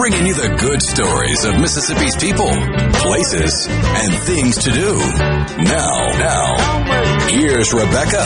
[0.00, 2.48] Bringing you the good stories of Mississippi's people,
[3.04, 4.96] places, and things to do.
[5.62, 8.24] Now, now, here's Rebecca.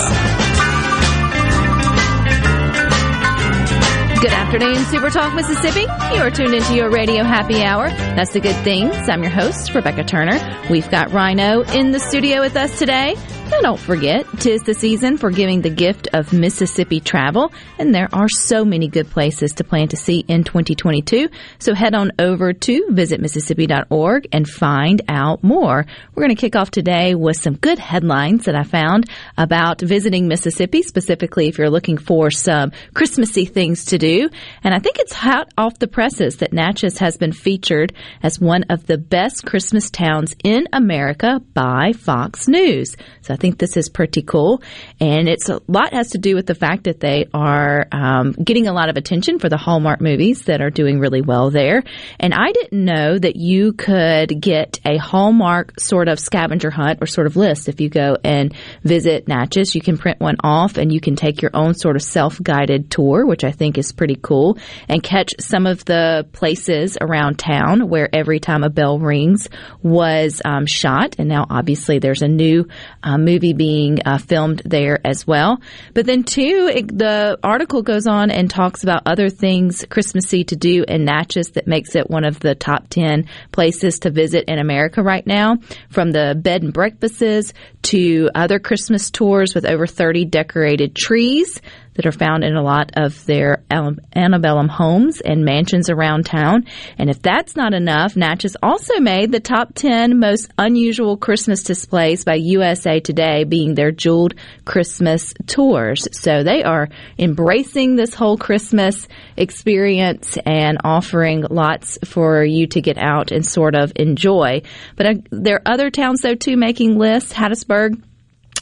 [4.21, 5.81] Good afternoon, Super Talk Mississippi.
[5.81, 7.89] You are tuned into your radio happy hour.
[7.89, 8.95] That's the good things.
[9.09, 10.39] I'm your host, Rebecca Turner.
[10.71, 13.17] We've got Rhino in the studio with us today.
[13.55, 18.09] And don't forget, tis the season for giving the gift of Mississippi travel, and there
[18.13, 21.29] are so many good places to plan to see in 2022.
[21.61, 25.87] So head on over to visitmississippi.org and find out more.
[26.15, 30.27] We're going to kick off today with some good headlines that I found about visiting
[30.27, 34.31] Mississippi, specifically if you're looking for some Christmassy things to do.
[34.65, 38.65] And I think it's hot off the presses that Natchez has been featured as one
[38.65, 42.97] of the best Christmas towns in America by Fox News.
[43.23, 44.63] So I think this is pretty cool.
[45.01, 48.69] And it's a lot has to do with the fact that they are um, getting
[48.69, 51.83] a lot of attention for the Hallmark movies that are doing really well there.
[52.19, 57.07] And I didn't know that you could get a Hallmark sort of scavenger hunt or
[57.07, 59.75] sort of list if you go and visit Natchez.
[59.75, 62.91] You can print one off and you can take your own sort of self guided
[62.91, 64.57] tour, which I think is pretty cool,
[64.89, 69.51] and catch some of the places around town where every time a bell rings
[69.83, 71.17] was um, shot.
[71.19, 72.69] And now obviously there's a new
[73.03, 75.61] um, movie being uh, filmed there as well.
[75.93, 80.57] But then, too, it, the article goes on and talks about other things Christmassy to
[80.57, 84.59] do in Natchez that makes it one of the top 10 places to visit in
[84.59, 85.57] America right now,
[85.89, 87.53] from the bed and breakfasts
[87.83, 91.61] to other Christmas tours with over 30 decorated trees
[91.95, 96.65] that are found in a lot of their antebellum homes and mansions around town.
[96.99, 102.25] And if that's not enough, Natchez also made the top 10 most unusual Christmas displays
[102.25, 104.35] by USA Today, being their jeweled
[104.65, 106.09] Christmas tours.
[106.13, 106.89] So they are
[107.19, 113.75] embracing this whole Christmas experience and offering lots for you to get out and sort
[113.75, 114.63] of enjoy.
[114.97, 117.33] But uh, there are other towns, though, too, making lists.
[117.33, 118.03] Hattiesburg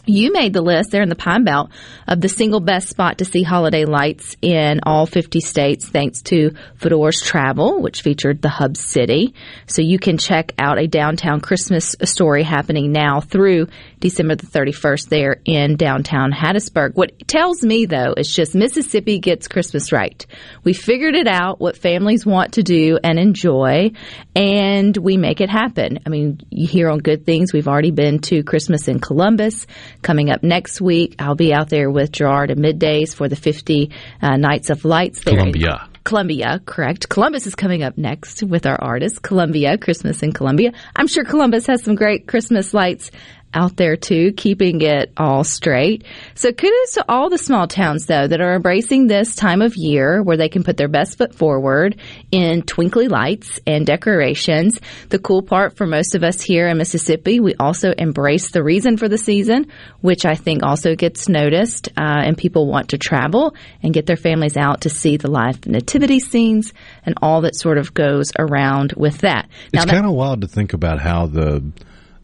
[0.05, 1.71] you made the list there in the Pine Belt
[2.09, 6.53] of the single best spot to see holiday lights in all 50 states thanks to
[6.77, 9.35] Fodor's Travel, which featured the Hub City.
[9.67, 13.69] So you can check out a downtown Christmas story happening now through
[14.03, 16.95] December the 31st there in downtown Hattiesburg.
[16.95, 20.27] What it tells me though is just Mississippi gets Christmas right.
[20.65, 23.93] We figured it out what families want to do and enjoy
[24.35, 26.01] and we make it happen.
[26.05, 27.53] I mean, you hear on good things.
[27.53, 29.69] We've already been to Christmas in Columbus.
[30.03, 33.93] Coming up next week, I'll be out there with Gerard at middays for the 50
[34.21, 35.37] uh, Nights of Lights there.
[35.37, 35.89] Columbia.
[36.05, 37.09] Columbia, correct.
[37.09, 40.73] Columbus is coming up next with our artist, Columbia, Christmas in Columbia.
[40.97, 43.11] I'm sure Columbus has some great Christmas lights
[43.55, 46.05] out there too, keeping it all straight.
[46.35, 50.23] So kudos to all the small towns though that are embracing this time of year
[50.23, 51.97] where they can put their best foot forward
[52.31, 54.81] in twinkly lights and decorations.
[55.09, 58.97] The cool part for most of us here in Mississippi, we also embrace the reason
[58.97, 59.67] for the season,
[60.01, 64.17] which I think also gets noticed, uh, and people want to travel and get their
[64.17, 66.73] families out to see the live nativity scenes
[67.05, 69.49] and all that sort of goes around with that.
[69.73, 71.63] Now it's kind of wild to think about how the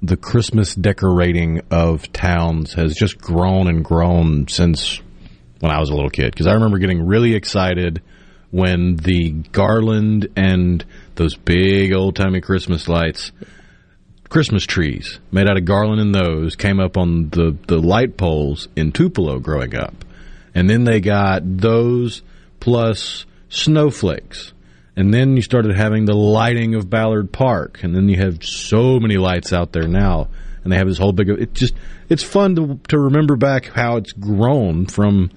[0.03, 5.01] the Christmas decorating of towns has just grown and grown since
[5.61, 6.31] when I was a little kid.
[6.31, 8.03] Because I remember getting really excited
[8.51, 10.85] when the garland and
[11.17, 13.33] those big old timey Christmas lights,
[14.29, 18.69] Christmas trees made out of garland and those came up on the, the light poles
[18.77, 20.05] in Tupelo growing up.
[20.55, 22.23] And then they got those
[22.61, 24.53] plus snowflakes
[24.99, 28.99] and then you started having the lighting of Ballard Park, and then you have so
[28.99, 30.27] many lights out there now,
[30.65, 31.29] and they have this whole big.
[31.29, 31.75] It just
[32.09, 35.31] it's fun to to remember back how it's grown from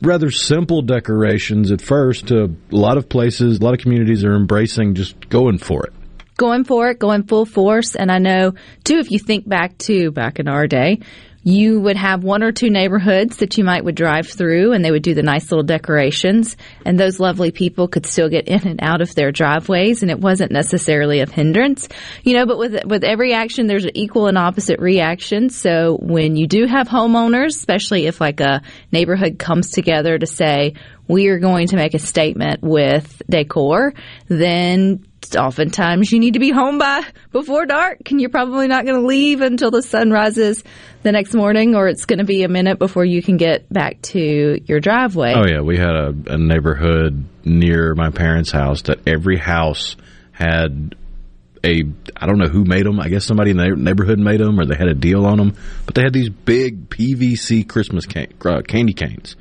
[0.00, 4.36] rather simple decorations at first to a lot of places, a lot of communities are
[4.36, 5.92] embracing just going for it
[6.36, 7.94] going for it, going full force.
[7.94, 10.98] And I know, too, if you think back to back in our day,
[11.44, 14.90] you would have one or two neighborhoods that you might would drive through and they
[14.90, 16.56] would do the nice little decorations.
[16.86, 20.18] And those lovely people could still get in and out of their driveways and it
[20.18, 21.86] wasn't necessarily a hindrance.
[22.22, 25.50] You know but with with every action there's an equal and opposite reaction.
[25.50, 30.74] So when you do have homeowners especially if like a neighborhood comes together to say
[31.06, 33.92] we are going to make a statement with decor
[34.28, 35.04] then
[35.36, 39.06] oftentimes you need to be home by before dark and you're probably not going to
[39.06, 40.62] leave until the sun rises
[41.02, 44.00] the next morning or it's going to be a minute before you can get back
[44.02, 45.34] to your driveway.
[45.34, 49.96] Oh yeah, we had a, a neighborhood near my parents' house that every house
[50.32, 50.94] had
[51.64, 51.82] a
[52.16, 53.00] I don't know who made them.
[53.00, 55.56] I guess somebody in the neighborhood made them, or they had a deal on them.
[55.86, 59.36] But they had these big PVC Christmas can, uh, candy canes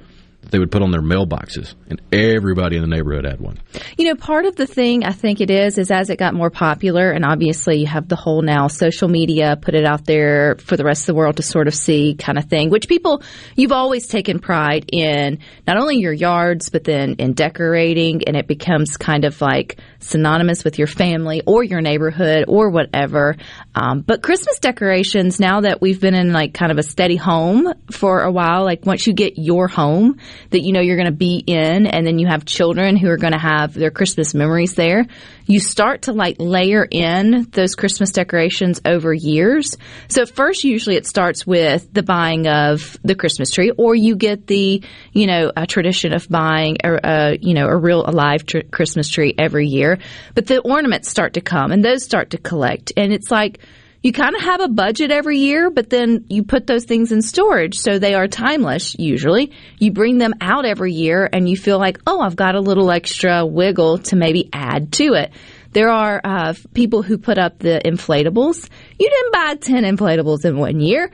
[0.54, 3.58] they would put on their mailboxes, and everybody in the neighborhood had one.
[3.98, 6.52] You know, part of the thing I think it is is as it got more
[6.52, 10.78] popular, and obviously you have the whole now social media put it out there for
[10.78, 13.24] the rest of the world to sort of see kind of thing, which people
[13.56, 18.48] you've always taken pride in not only your yards but then in decorating, and it
[18.48, 23.36] becomes kind of like synonymous with your family or your neighborhood or whatever.
[23.74, 27.74] Um, but Christmas decorations, now that we've been in like kind of a steady home
[27.90, 30.20] for a while, like once you get your home
[30.52, 33.18] that you know you're going to be in, and then you have children who are
[33.18, 35.06] going to have their Christmas memories there,
[35.46, 39.76] you start to like layer in those Christmas decorations over years.
[40.08, 44.48] So first, usually it starts with the buying of the Christmas tree, or you get
[44.48, 48.60] the, you know, a tradition of buying a, a you know, a real alive tr-
[48.72, 50.00] Christmas tree every year.
[50.36, 52.94] But the ornaments start to come and those start to collect.
[52.96, 53.60] And it's like,
[54.04, 57.22] you kind of have a budget every year, but then you put those things in
[57.22, 57.80] storage.
[57.80, 59.54] So they are timeless usually.
[59.80, 62.92] You bring them out every year and you feel like, oh, I've got a little
[62.92, 65.32] extra wiggle to maybe add to it.
[65.72, 68.70] There are uh, people who put up the inflatables.
[69.00, 71.10] You didn't buy 10 inflatables in one year.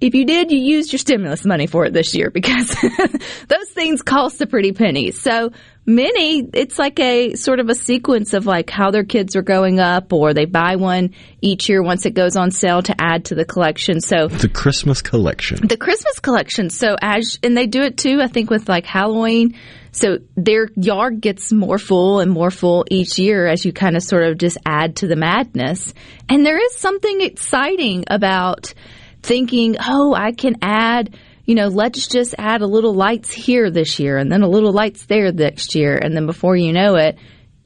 [0.00, 2.68] If you did, you used your stimulus money for it this year because
[3.48, 5.10] those things cost a pretty penny.
[5.10, 5.50] So
[5.88, 9.80] many, it's like a sort of a sequence of like how their kids are growing
[9.80, 13.34] up or they buy one each year once it goes on sale to add to
[13.34, 14.00] the collection.
[14.00, 15.66] So The Christmas collection.
[15.66, 16.68] the Christmas collection.
[16.70, 19.56] So as and they do it too, I think with like Halloween.
[19.90, 24.02] So their yard gets more full and more full each year as you kind of
[24.02, 25.94] sort of just add to the madness.
[26.28, 28.74] And there is something exciting about
[29.22, 31.16] thinking, "Oh, I can add
[31.48, 34.70] you know, let's just add a little lights here this year and then a little
[34.70, 35.96] lights there next year.
[35.96, 37.16] And then before you know it,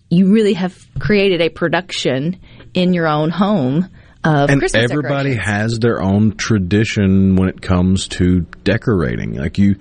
[0.09, 2.39] you really have created a production
[2.75, 3.89] in your own home
[4.23, 9.35] of and Christmas everybody has their own tradition when it comes to decorating.
[9.35, 9.75] Like you,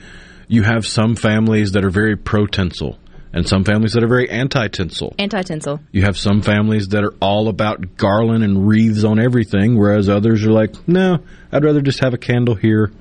[0.47, 2.97] you have some families that are very pro tinsel,
[3.33, 5.13] and some families that are very anti tinsel.
[5.19, 5.79] Anti tinsel.
[5.91, 10.43] You have some families that are all about garland and wreaths on everything, whereas others
[10.43, 11.19] are like, no,
[11.51, 12.91] I'd rather just have a candle here,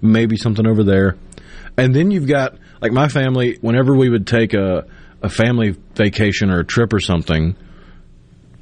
[0.00, 1.16] maybe something over there.
[1.76, 3.58] And then you've got like my family.
[3.60, 4.86] Whenever we would take a
[5.22, 7.56] a family vacation or a trip or something,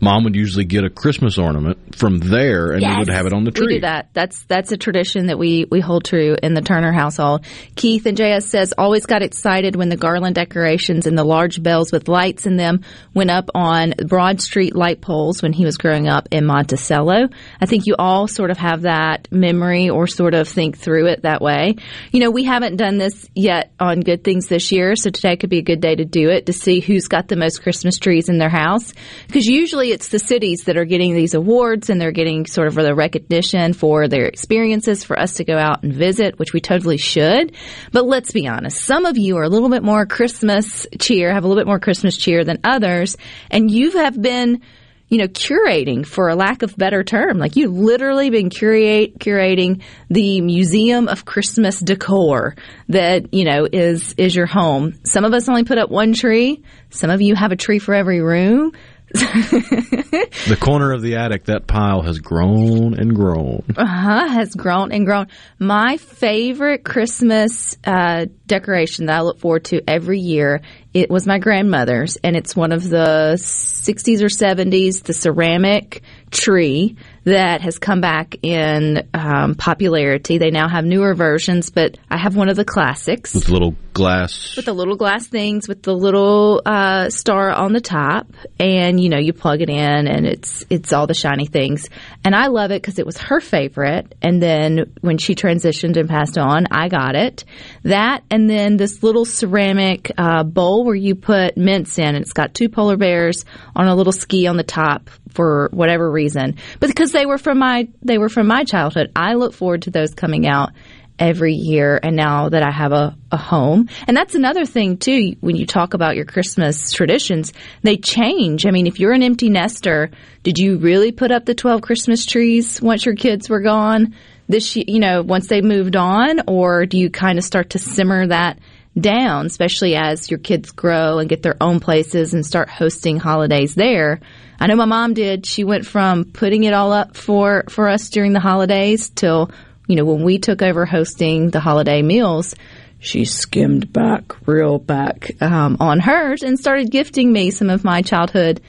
[0.04, 3.44] mom would usually get a Christmas ornament from there, and we would have it on
[3.44, 3.66] the tree.
[3.66, 4.10] We do that.
[4.12, 7.44] That's that's a tradition that we we hold true in the Turner household.
[7.74, 11.90] Keith and JS says always got excited when the garland decorations and the large bells
[11.90, 12.82] with lights in them
[13.14, 17.28] went up on Broad Street light poles when he was growing up in Monticello.
[17.60, 21.22] I think you all sort of have that memory or sort of think through it
[21.22, 21.76] that way.
[22.12, 25.50] You know, we haven't done this yet on Good Things this year, so today could
[25.50, 28.28] be a good day to do it to see who's got the most Christmas trees
[28.28, 28.92] in their house
[29.26, 32.74] because usually it's the cities that are getting these awards and they're getting sort of
[32.74, 36.98] the recognition for their experiences for us to go out and visit, which we totally
[36.98, 37.52] should.
[37.92, 41.44] But let's be honest, some of you are a little bit more Christmas cheer, have
[41.44, 43.16] a little bit more Christmas cheer than others,
[43.52, 44.62] and you have been
[45.08, 47.38] you know, curating for a lack of better term.
[47.38, 52.56] Like you've literally been curate, curating the museum of Christmas decor
[52.88, 54.94] that, you know, is, is your home.
[55.04, 56.64] Some of us only put up one tree.
[56.90, 58.72] Some of you have a tree for every room.
[60.48, 63.62] the corner of the attic, that pile has grown and grown.
[63.76, 65.28] Uh-huh, has grown and grown.
[65.60, 71.38] My favorite Christmas uh, decoration that I look forward to every year, it was my
[71.38, 76.02] grandmother's, and it's one of the 60s or 70s, the ceramic
[76.32, 80.38] tree that has come back in um, popularity.
[80.38, 84.56] They now have newer versions, but I have one of the classics With little glass.
[84.56, 88.26] with the little glass things with the little uh, star on the top,
[88.58, 91.88] and you know you plug it in, and it's it's all the shiny things.
[92.24, 94.14] And I love it because it was her favorite.
[94.20, 97.44] And then when she transitioned and passed on, I got it.
[97.84, 102.32] That and then this little ceramic uh, bowl where you put mints in, and it's
[102.32, 106.88] got two polar bears on a little ski on the top for whatever reason, but
[106.88, 110.12] because they were from my they were from my childhood, I look forward to those
[110.12, 110.72] coming out
[111.18, 113.88] every year and now that I have a, a home.
[114.06, 117.52] And that's another thing too, when you talk about your Christmas traditions,
[117.82, 118.66] they change.
[118.66, 120.10] I mean, if you're an empty nester,
[120.42, 124.14] did you really put up the 12 Christmas trees once your kids were gone?
[124.48, 128.26] This, you know, once they moved on, or do you kind of start to simmer
[128.26, 128.58] that
[128.98, 133.74] down, especially as your kids grow and get their own places and start hosting holidays
[133.74, 134.20] there.
[134.58, 135.46] I know my mom did.
[135.46, 139.50] She went from putting it all up for, for us during the holidays till,
[139.86, 142.54] you know, when we took over hosting the holiday meals,
[142.98, 148.02] she skimmed back real back um, on hers and started gifting me some of my
[148.02, 148.62] childhood,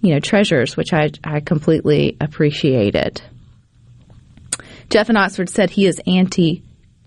[0.00, 3.20] you know, treasures, which I, I completely appreciated.
[4.90, 6.62] Jeff in Oxford said he is anti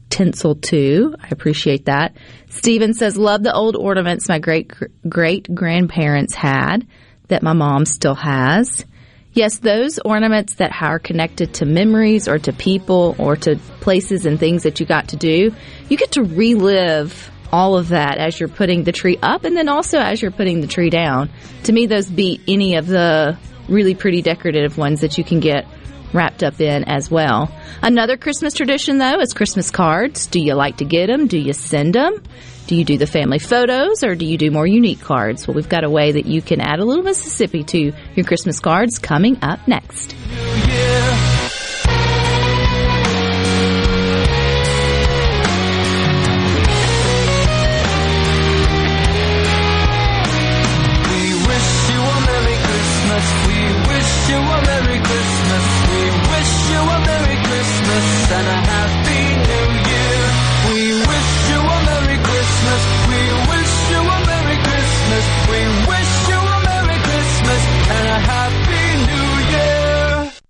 [0.10, 1.16] tinsel too.
[1.22, 2.16] I appreciate that.
[2.50, 4.72] Steven says, love the old ornaments my great
[5.08, 6.88] great grandparents had
[7.28, 8.86] that my mom still has.
[9.34, 14.40] Yes, those ornaments that are connected to memories or to people or to places and
[14.40, 15.54] things that you got to do,
[15.90, 19.70] you get to relive all of that as you're putting the tree up and then
[19.70, 21.30] also as you're putting the tree down.
[21.64, 23.38] To me, those beat any of the
[23.70, 25.66] really pretty decorative ones that you can get
[26.14, 27.54] wrapped up in as well.
[27.82, 30.26] Another Christmas tradition, though, is Christmas cards.
[30.28, 31.28] Do you like to get them?
[31.28, 32.24] Do you send them?
[32.68, 35.48] Do you do the family photos or do you do more unique cards?
[35.48, 38.60] Well, we've got a way that you can add a little Mississippi to your Christmas
[38.60, 40.14] cards coming up next.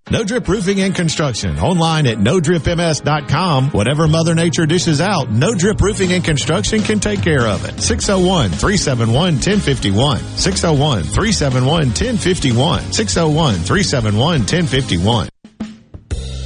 [0.09, 1.59] No Drip Roofing and Construction.
[1.59, 3.71] Online at NoDripMS.com.
[3.71, 7.81] Whatever Mother Nature dishes out, No Drip Roofing and Construction can take care of it.
[7.81, 10.19] 601 371 1051.
[10.37, 12.93] 601 371 1051.
[12.93, 15.29] 601 371 1051.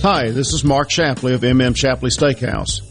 [0.01, 2.90] Hi, this is Mark Shapley of MM Shapley Steakhouse.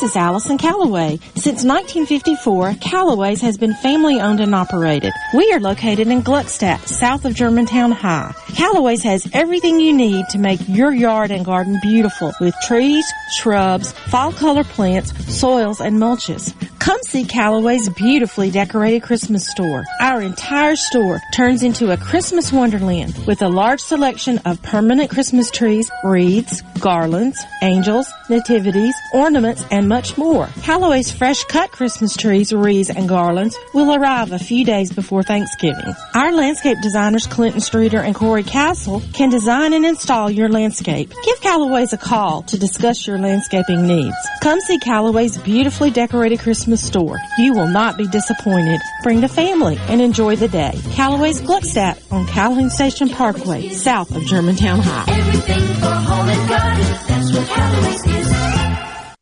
[0.00, 1.18] This is Allison Calloway.
[1.34, 5.12] Since 1954, Calloway's has been family owned and operated.
[5.34, 8.32] We are located in Gluckstadt, south of Germantown High.
[8.54, 13.04] Calloway's has everything you need to make your yard and garden beautiful with trees,
[13.38, 16.54] shrubs, fall color plants, soils, and mulches.
[16.78, 19.84] Come see Calloway's beautifully decorated Christmas store.
[20.00, 25.50] Our entire store turns into a Christmas wonderland with a large selection of permanent Christmas
[25.50, 30.48] trees, wreaths, garlands, angels, nativities, ornaments, and much more.
[30.62, 35.94] Calloway's fresh cut Christmas trees, wreaths, and garlands will arrive a few days before Thanksgiving.
[36.14, 41.12] Our landscape designers Clinton Streeter and Corey Castle can design and install your landscape.
[41.24, 44.16] Give Calloway's a call to discuss your landscaping needs.
[44.42, 47.18] Come see Calloway's beautifully decorated Christmas store.
[47.38, 48.80] You will not be disappointed.
[49.02, 50.78] Bring the family and enjoy the day.
[50.92, 55.06] Calloway's Gluckstadt on Calhoun Station Parkway, south of Germantown High.
[55.08, 56.84] Everything for home and garden.
[57.08, 58.57] That's what Callaway's is.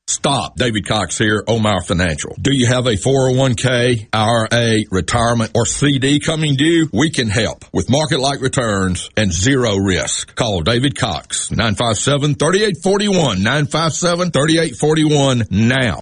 [0.09, 0.55] Stop.
[0.57, 2.33] David Cox here, Omar Financial.
[2.41, 6.89] Do you have a 401k, IRA, retirement, or CD coming due?
[6.93, 10.37] We can help with market-like returns and zero risk.
[10.37, 15.99] Call David Cox, 957-3841, 957-3841 now.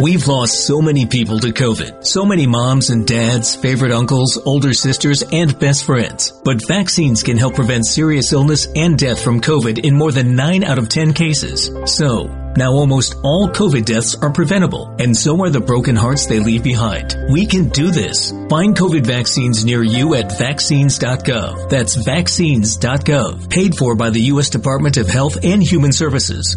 [0.00, 2.04] We've lost so many people to COVID.
[2.04, 6.32] So many moms and dads, favorite uncles, older sisters, and best friends.
[6.44, 10.64] But vaccines can help prevent serious illness and death from COVID in more than 9
[10.64, 11.70] out of 10 cases.
[11.86, 16.38] So, now almost all COVID deaths are preventable, and so are the broken hearts they
[16.38, 17.16] leave behind.
[17.30, 18.30] We can do this.
[18.48, 21.70] Find COVID vaccines near you at vaccines.gov.
[21.70, 23.50] That's vaccines.gov.
[23.50, 24.50] Paid for by the U.S.
[24.50, 26.56] Department of Health and Human Services.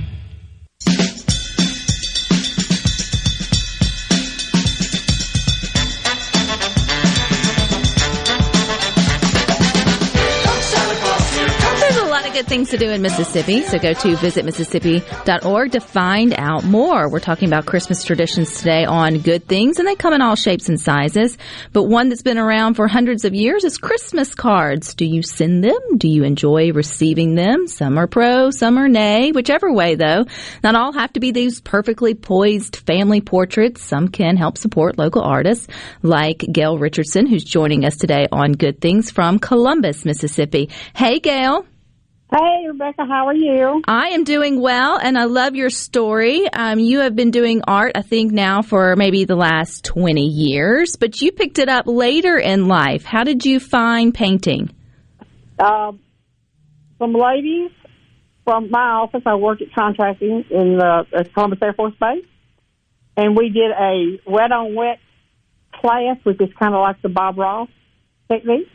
[12.51, 17.09] Things to do in Mississippi, so go to visitmississippi.org to find out more.
[17.09, 20.67] We're talking about Christmas traditions today on good things, and they come in all shapes
[20.67, 21.37] and sizes.
[21.71, 24.95] But one that's been around for hundreds of years is Christmas cards.
[24.95, 25.79] Do you send them?
[25.95, 27.67] Do you enjoy receiving them?
[27.67, 29.31] Some are pro, some are nay.
[29.31, 30.25] Whichever way, though,
[30.61, 33.81] not all have to be these perfectly poised family portraits.
[33.81, 35.67] Some can help support local artists
[36.01, 40.69] like Gail Richardson, who's joining us today on Good Things from Columbus, Mississippi.
[40.93, 41.65] Hey, Gail.
[42.33, 43.81] Hey, Rebecca, how are you?
[43.85, 46.47] I am doing well, and I love your story.
[46.47, 50.95] Um, you have been doing art, I think, now for maybe the last 20 years,
[50.95, 53.03] but you picked it up later in life.
[53.03, 54.73] How did you find painting?
[55.59, 55.99] Um,
[56.99, 57.71] some ladies
[58.45, 62.23] from my office, I work at contracting in the at Columbus Air Force Base,
[63.17, 64.99] and we did a wet on wet
[65.73, 67.67] class, which is kind of like the Bob Ross
[68.31, 68.69] technique.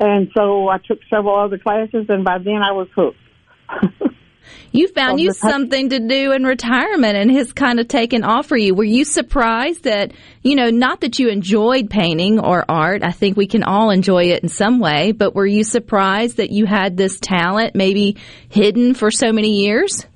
[0.00, 3.18] And so I took several other classes, and by then I was hooked.
[4.72, 8.56] You found you something to do in retirement and has kind of taken off for
[8.56, 8.74] you.
[8.74, 13.02] Were you surprised that, you know, not that you enjoyed painting or art?
[13.04, 16.50] I think we can all enjoy it in some way, but were you surprised that
[16.50, 18.16] you had this talent maybe
[18.48, 20.06] hidden for so many years?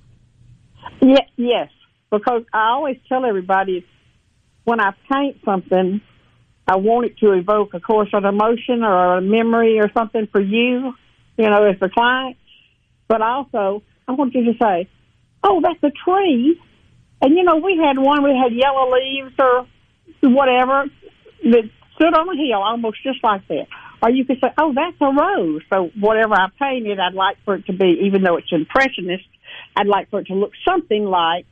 [1.00, 1.70] Yeah, yes,
[2.10, 3.86] because I always tell everybody
[4.64, 6.00] when I paint something,
[6.68, 10.40] I want it to evoke, of course, an emotion or a memory or something for
[10.40, 10.92] you,
[11.38, 12.36] you know, as the client.
[13.08, 14.86] But also, I want you to say,
[15.42, 16.60] "Oh, that's a tree,"
[17.22, 18.22] and you know, we had one.
[18.22, 19.66] We had yellow leaves or
[20.20, 20.84] whatever
[21.44, 23.66] that stood on a hill, almost just like that.
[24.02, 27.54] Or you could say, "Oh, that's a rose." So whatever I painted, I'd like for
[27.54, 29.24] it to be, even though it's impressionist,
[29.74, 31.46] I'd like for it to look something like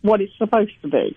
[0.00, 1.14] what it's supposed to be.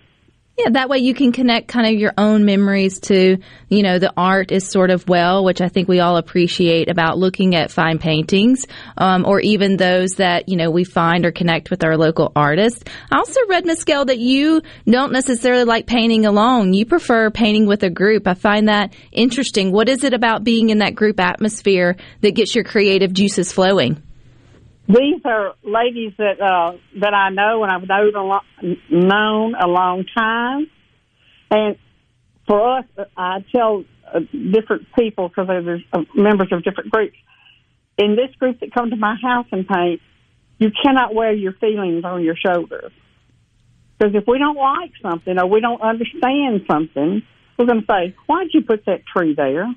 [0.56, 3.38] Yeah, that way you can connect kind of your own memories to,
[3.70, 7.18] you know, the art is sort of well, which I think we all appreciate about
[7.18, 11.72] looking at fine paintings, um, or even those that, you know, we find or connect
[11.72, 12.84] with our local artists.
[13.12, 16.74] I also read, Miss that you don't necessarily like painting alone.
[16.74, 18.28] You prefer painting with a group.
[18.28, 19.72] I find that interesting.
[19.72, 24.04] What is it about being in that group atmosphere that gets your creative juices flowing?
[24.88, 29.68] These are ladies that uh, that I know and I've known a, lo- known a
[29.68, 30.70] long time,
[31.50, 31.78] and
[32.46, 34.20] for us, I tell uh,
[34.52, 37.16] different people because there's uh, members of different groups.
[37.98, 40.02] In this group that come to my house and paint,
[40.58, 42.92] you cannot wear your feelings on your shoulders
[43.98, 47.22] because if we don't like something or we don't understand something,
[47.58, 49.74] we're going to say, "Why'd you put that tree there?"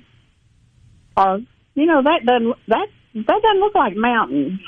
[1.15, 1.39] Or
[1.75, 4.59] you know that doesn't that that doesn't look like mountains.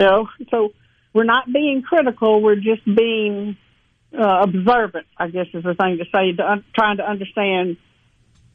[0.00, 0.70] You know, so
[1.12, 2.42] we're not being critical.
[2.42, 3.56] We're just being
[4.18, 5.06] uh, observant.
[5.18, 6.32] I guess is the thing to say.
[6.36, 7.76] To un- trying to understand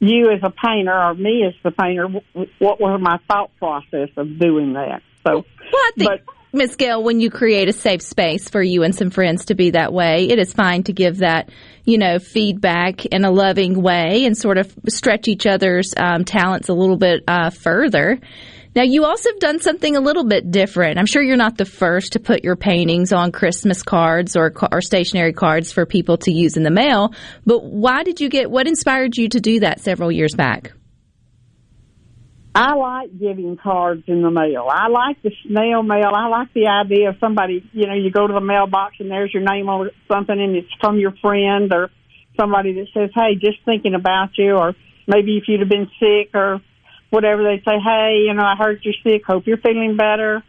[0.00, 2.02] you as a painter or me as the painter.
[2.02, 5.02] W- what was my thought process of doing that?
[5.26, 8.94] So, Well, I think, Miss Gail, when you create a safe space for you and
[8.94, 11.50] some friends to be that way, it is fine to give that,
[11.84, 16.68] you know, feedback in a loving way and sort of stretch each other's um, talents
[16.68, 18.18] a little bit uh, further.
[18.76, 20.98] Now, you also have done something a little bit different.
[20.98, 24.82] I'm sure you're not the first to put your paintings on Christmas cards or, or
[24.82, 27.14] stationary cards for people to use in the mail.
[27.46, 30.74] But why did you get, what inspired you to do that several years back?
[32.54, 34.68] I like giving cards in the mail.
[34.70, 36.12] I like the snail mail.
[36.14, 39.32] I like the idea of somebody, you know, you go to the mailbox and there's
[39.32, 41.88] your name on something and it's from your friend or
[42.38, 44.74] somebody that says, hey, just thinking about you, or
[45.06, 46.60] maybe if you'd have been sick or
[47.10, 49.22] whatever, they say, hey, you know, I heard you're sick.
[49.26, 50.42] Hope you're feeling better.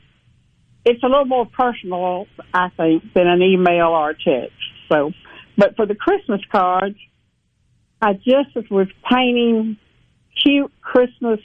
[0.85, 4.55] It's a little more personal, I think, than an email or a text.
[4.91, 5.11] So,
[5.57, 6.97] but for the Christmas cards,
[8.01, 9.77] I just was painting
[10.43, 11.39] cute Christmas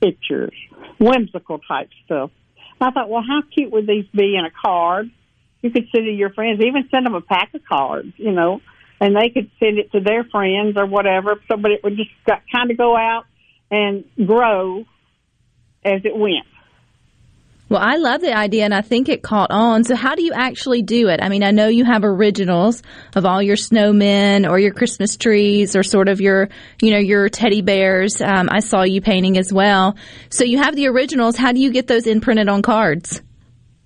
[0.00, 0.54] pictures,
[0.98, 2.30] whimsical type stuff.
[2.80, 5.10] I thought, well, how cute would these be in a card?
[5.62, 8.32] You could send it to your friends, even send them a pack of cards, you
[8.32, 8.60] know,
[9.00, 11.40] and they could send it to their friends or whatever.
[11.48, 13.24] So, but it would just got, kind of go out
[13.70, 14.84] and grow
[15.84, 16.46] as it went.
[17.68, 19.82] Well, I love the idea and I think it caught on.
[19.82, 21.18] So how do you actually do it?
[21.20, 22.80] I mean, I know you have originals
[23.16, 26.48] of all your snowmen or your Christmas trees or sort of your,
[26.80, 28.22] you know, your teddy bears.
[28.22, 29.96] Um, I saw you painting as well.
[30.30, 31.36] So you have the originals.
[31.36, 33.20] How do you get those imprinted on cards?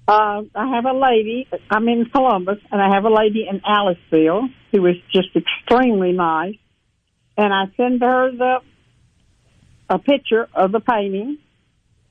[0.07, 1.49] Uh, I have a lady.
[1.71, 6.57] I'm in Columbus, and I have a lady in Aliceville who is just extremely nice.
[7.37, 8.59] And I send her the
[9.91, 11.37] a picture of the painting,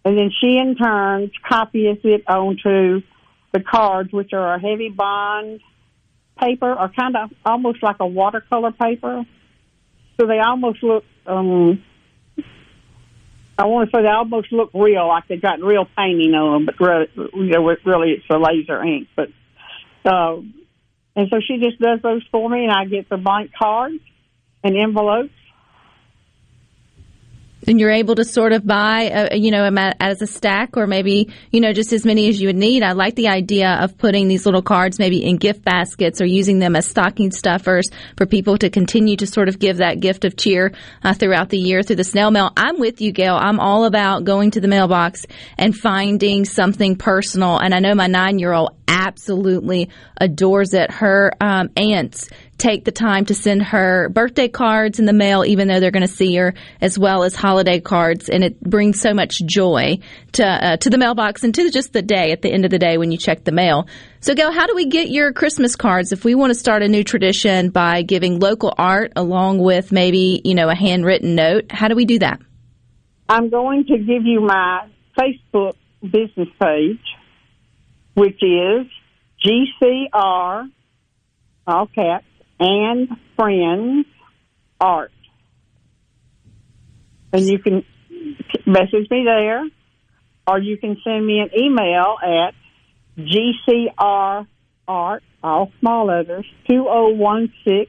[0.05, 3.01] and then she in turn copies it onto
[3.51, 5.61] the cards, which are a heavy bond
[6.39, 9.25] paper, or kind of almost like a watercolor paper.
[10.19, 11.81] So they almost look um,
[13.59, 16.65] I want to say they almost look real, like they've got real painting on them,
[16.65, 19.09] but really, you know, really it's a laser ink.
[19.17, 19.29] But
[20.05, 20.37] uh,
[21.17, 23.99] and so she just does those for me, and I get the blank cards
[24.63, 25.33] and envelopes.
[27.67, 29.69] And you're able to sort of buy, uh, you know,
[29.99, 32.83] as a stack or maybe, you know, just as many as you would need.
[32.83, 36.59] I like the idea of putting these little cards maybe in gift baskets or using
[36.59, 40.37] them as stocking stuffers for people to continue to sort of give that gift of
[40.37, 40.71] cheer
[41.03, 42.51] uh, throughout the year through the snail mail.
[42.55, 43.35] I'm with you, Gail.
[43.35, 45.25] I'm all about going to the mailbox
[45.57, 47.57] and finding something personal.
[47.57, 50.91] And I know my nine year old absolutely adores it.
[50.91, 55.67] Her um, aunts take the time to send her birthday cards in the mail, even
[55.67, 59.13] though they're going to see her, as well as holiday cards, and it brings so
[59.13, 59.97] much joy
[60.33, 62.79] to uh, to the mailbox and to just the day at the end of the
[62.79, 63.87] day when you check the mail.
[64.19, 66.87] So, Gail, how do we get your Christmas cards if we want to start a
[66.87, 71.71] new tradition by giving local art along with maybe you know a handwritten note?
[71.71, 72.39] How do we do that?
[73.27, 76.99] I'm going to give you my Facebook business page,
[78.15, 78.87] which is
[79.45, 80.69] GCR,
[81.67, 82.25] all caps,
[82.59, 84.05] and friends
[84.79, 85.11] art.
[87.31, 87.85] And you can
[88.65, 89.63] message me there,
[90.47, 92.53] or you can send me an email at
[93.17, 94.45] gcrart,
[95.43, 97.87] all small letters, 2016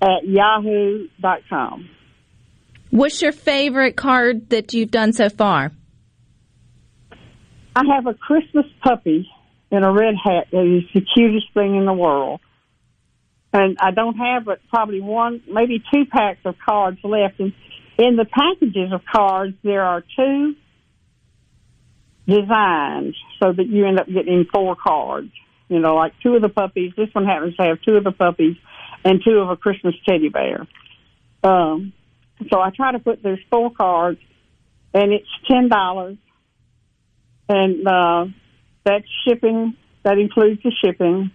[0.00, 1.88] at yahoo.com.
[2.90, 5.72] What's your favorite card that you've done so far?
[7.76, 9.28] I have a Christmas puppy
[9.70, 12.40] in a red hat that is the cutest thing in the world
[13.54, 17.38] and I don't have but probably one, maybe two packs of cards left.
[17.38, 17.52] And
[17.96, 20.56] in the packages of cards, there are two
[22.26, 25.30] designs, so that you end up getting four cards.
[25.68, 26.92] You know, like two of the puppies.
[26.96, 28.56] This one happens to have two of the puppies
[29.04, 30.66] and two of a Christmas teddy bear.
[31.42, 31.92] Um,
[32.50, 34.18] so I try to put there's four cards,
[34.92, 36.16] and it's ten dollars,
[37.48, 38.26] and uh,
[38.84, 39.76] that's shipping.
[40.02, 41.30] That includes the shipping.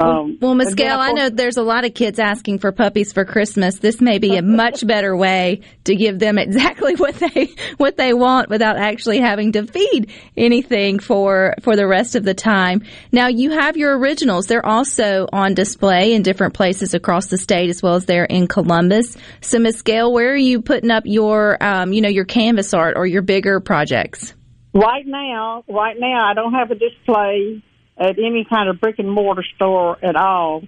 [0.00, 3.24] Um, well, Miss Gail, I know there's a lot of kids asking for puppies for
[3.24, 3.78] Christmas.
[3.78, 8.12] This may be a much better way to give them exactly what they what they
[8.12, 12.82] want without actually having to feed anything for for the rest of the time.
[13.12, 14.46] Now, you have your originals.
[14.46, 18.46] They're also on display in different places across the state, as well as there in
[18.46, 19.16] Columbus.
[19.40, 22.96] So, Miss Gail, where are you putting up your um, you know your canvas art
[22.96, 24.34] or your bigger projects?
[24.72, 27.62] Right now, right now, I don't have a display
[27.96, 30.62] at any kind of brick and mortar store at all.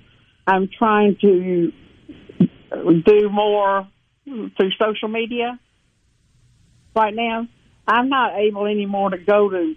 [0.47, 1.73] I'm trying to
[2.71, 3.89] do more
[4.25, 5.59] through social media
[6.95, 7.49] right now.
[7.87, 9.75] I'm not able anymore to go to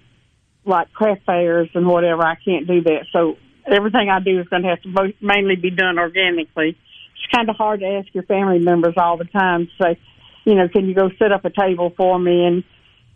[0.66, 2.24] like craft fairs and whatever.
[2.24, 3.06] I can't do that.
[3.12, 6.70] So everything I do is going to have to mainly be done organically.
[6.70, 10.00] It's kind of hard to ask your family members all the time to say,
[10.46, 12.46] you know, can you go set up a table for me?
[12.46, 12.64] And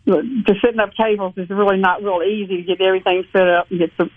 [0.06, 3.70] uh, to setting up tables is really not real easy to get everything set up
[3.70, 4.10] and get the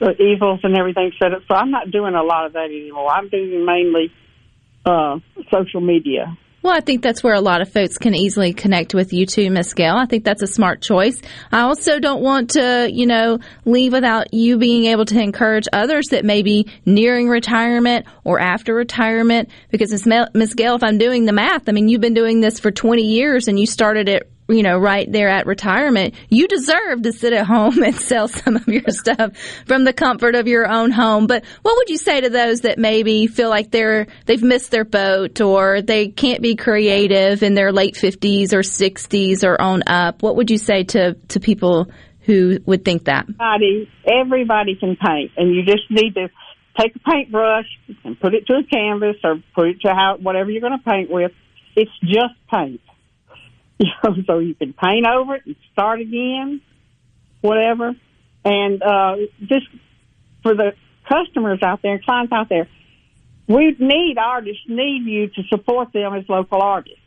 [0.00, 1.42] the easels and everything set up.
[1.48, 3.10] So I'm not doing a lot of that anymore.
[3.10, 4.12] I'm doing mainly
[4.84, 5.18] uh,
[5.50, 6.36] social media.
[6.62, 9.50] Well, I think that's where a lot of folks can easily connect with you too,
[9.50, 9.96] Miss Gail.
[9.96, 11.20] I think that's a smart choice.
[11.50, 16.06] I also don't want to, you know, leave without you being able to encourage others
[16.12, 19.50] that may be nearing retirement or after retirement.
[19.70, 22.70] Because Miss Gail, if I'm doing the math, I mean, you've been doing this for
[22.70, 27.12] 20 years and you started it you know, right there at retirement, you deserve to
[27.12, 30.90] sit at home and sell some of your stuff from the comfort of your own
[30.90, 31.26] home.
[31.26, 34.84] But what would you say to those that maybe feel like they're they've missed their
[34.84, 40.22] boat or they can't be creative in their late fifties or sixties or on up?
[40.22, 41.88] What would you say to to people
[42.20, 43.26] who would think that?
[43.28, 46.28] Everybody, everybody can paint, and you just need to
[46.78, 47.66] take a paintbrush
[48.04, 50.90] and put it to a canvas or put it to how whatever you're going to
[50.90, 51.32] paint with.
[51.74, 52.80] It's just paint
[54.04, 56.60] you know, so you can paint over it and start again,
[57.40, 57.94] whatever.
[58.44, 59.66] And uh, just
[60.42, 60.72] for the
[61.08, 62.68] customers out there, clients out there,
[63.48, 66.98] we need artists need you to support them as local artists.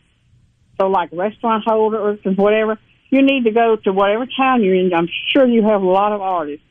[0.80, 2.78] So, like restaurant holders and whatever,
[3.10, 4.94] you need to go to whatever town you're in.
[4.94, 6.66] I'm sure you have a lot of artists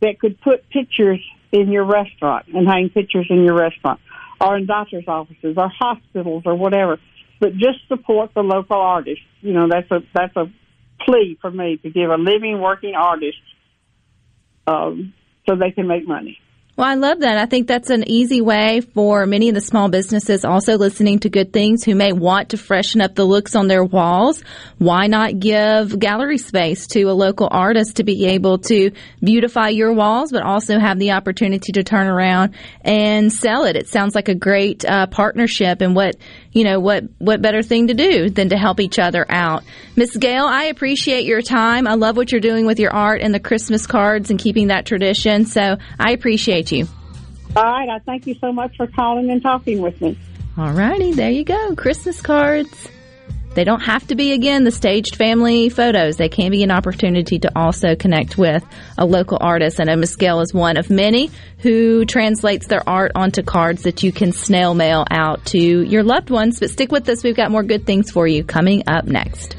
[0.00, 1.20] that could put pictures
[1.52, 4.00] in your restaurant and hang pictures in your restaurant,
[4.40, 6.98] or in doctors' offices, or hospitals, or whatever
[7.44, 9.24] but just support the local artists.
[9.44, 10.46] You know, that's a that's a
[11.04, 13.36] plea for me to give a living, working artist
[14.66, 15.12] um,
[15.46, 16.38] so they can make money.
[16.76, 17.38] Well, I love that.
[17.38, 21.28] I think that's an easy way for many of the small businesses also listening to
[21.28, 24.42] good things who may want to freshen up the looks on their walls.
[24.78, 28.90] Why not give gallery space to a local artist to be able to
[29.22, 33.76] beautify your walls, but also have the opportunity to turn around and sell it?
[33.76, 36.16] It sounds like a great uh, partnership and what,
[36.54, 39.64] you know, what, what better thing to do than to help each other out.
[39.96, 41.86] Miss Gail, I appreciate your time.
[41.86, 44.86] I love what you're doing with your art and the Christmas cards and keeping that
[44.86, 45.44] tradition.
[45.44, 46.86] So I appreciate you.
[47.56, 47.88] All right.
[47.88, 50.16] I thank you so much for calling and talking with me.
[50.56, 51.74] All righty, there you go.
[51.74, 52.88] Christmas cards.
[53.54, 56.16] They don't have to be, again, the staged family photos.
[56.16, 58.64] They can be an opportunity to also connect with
[58.98, 59.80] a local artist.
[59.80, 59.96] I know
[60.40, 65.06] is one of many who translates their art onto cards that you can snail mail
[65.10, 66.60] out to your loved ones.
[66.60, 67.22] But stick with us.
[67.22, 69.54] We've got more good things for you coming up next.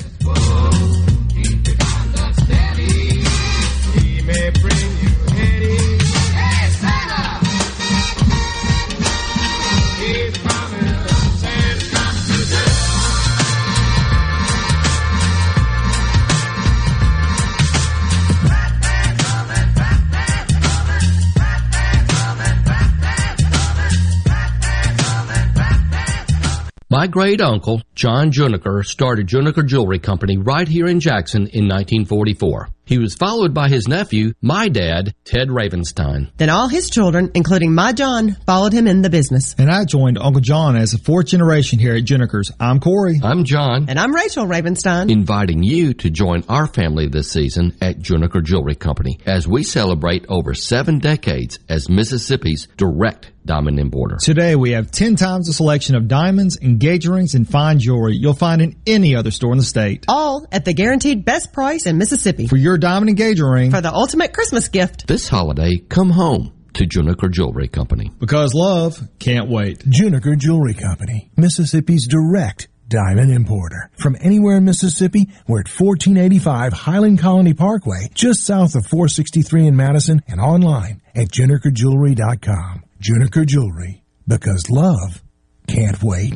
[26.97, 32.69] My great uncle, John Juniker, started Juniker Jewelry Company right here in Jackson in 1944.
[32.85, 36.29] He was followed by his nephew, my dad, Ted Ravenstein.
[36.37, 39.55] Then all his children, including my John, followed him in the business.
[39.57, 42.51] And I joined Uncle John as the fourth generation here at Juniker's.
[42.59, 43.19] I'm Corey.
[43.23, 43.87] I'm John.
[43.89, 45.09] And I'm Rachel Ravenstein.
[45.09, 50.25] Inviting you to join our family this season at Juniker Jewelry Company as we celebrate
[50.29, 54.17] over seven decades as Mississippi's direct diamond importer.
[54.17, 58.33] Today we have 10 times the selection of diamonds, engagement rings, and fine jewelry you'll
[58.33, 60.05] find in any other store in the state.
[60.07, 62.47] All at the guaranteed best price in Mississippi.
[62.47, 63.71] For your diamond engagement ring.
[63.71, 65.07] For the ultimate Christmas gift.
[65.07, 68.11] This holiday, come home to Juniker Jewelry Company.
[68.19, 69.79] Because love can't wait.
[69.79, 73.89] Juniker Jewelry Company, Mississippi's direct diamond importer.
[73.97, 79.75] From anywhere in Mississippi, we're at 1485 Highland Colony Parkway, just south of 463 in
[79.75, 82.83] Madison, and online at junikerjewelry.com.
[83.01, 85.23] Juniker Jewelry, because love
[85.67, 86.35] can't wait.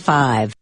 [0.01, 0.53] Five.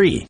[0.00, 0.29] free.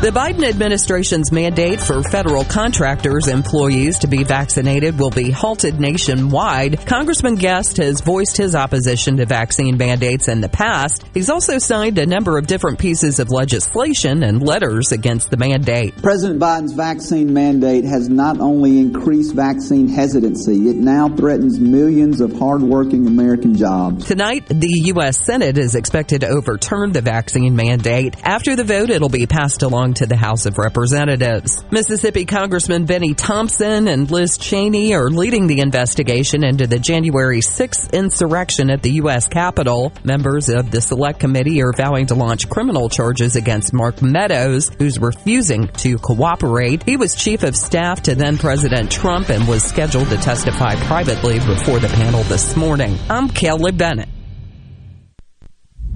[0.00, 6.86] The Biden administration's mandate for federal contractors employees to be vaccinated will be halted nationwide.
[6.86, 11.04] Congressman Guest has voiced his opposition to vaccine mandates in the past.
[11.12, 15.94] He's also signed a number of different pieces of legislation and letters against the mandate.
[16.00, 22.32] President Biden's vaccine mandate has not only increased vaccine hesitancy, it now threatens millions of
[22.38, 24.06] hardworking American jobs.
[24.06, 25.18] Tonight, the U.S.
[25.18, 28.16] Senate is expected to overturn the vaccine mandate.
[28.24, 31.64] After the vote, it'll be passed along to the House of Representatives.
[31.70, 37.92] Mississippi Congressman Benny Thompson and Liz Cheney are leading the investigation into the January 6th
[37.92, 39.28] insurrection at the U.S.
[39.28, 39.92] Capitol.
[40.04, 44.98] Members of the Select Committee are vowing to launch criminal charges against Mark Meadows, who's
[44.98, 46.82] refusing to cooperate.
[46.84, 51.38] He was chief of staff to then President Trump and was scheduled to testify privately
[51.38, 52.98] before the panel this morning.
[53.08, 54.08] I'm Kelly Bennett.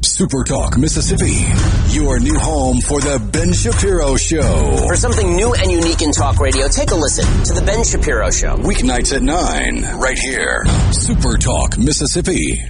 [0.05, 1.47] Super Talk Mississippi,
[1.89, 4.77] your new home for the Ben Shapiro Show.
[4.87, 8.31] For something new and unique in talk radio, take a listen to the Ben Shapiro
[8.31, 8.57] Show.
[8.57, 10.65] Weeknights at 9, right here.
[10.93, 12.63] Super Talk Mississippi.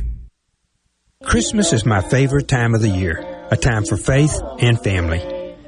[1.24, 5.18] Christmas is my favorite time of the year, a time for faith and family.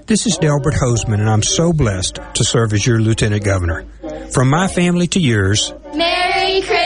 [0.07, 3.87] This is Delbert Hosemann, and I'm so blessed to serve as your Lieutenant Governor.
[4.33, 6.86] From my family to yours, Merry Christmas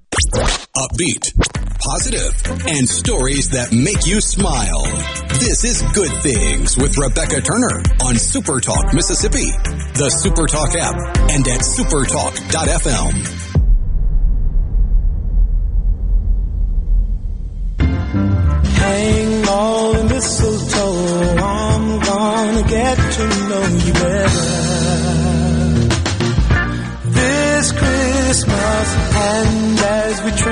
[0.11, 1.31] Upbeat,
[1.79, 4.83] positive, and stories that make you smile.
[5.39, 9.51] This is Good Things with Rebecca Turner on Super Talk Mississippi,
[9.95, 10.95] the Super Talk app,
[11.31, 13.13] and at supertalk.fm.
[18.75, 21.37] Hang all the mistletoe.
[21.41, 24.70] I'm gonna get to know you better.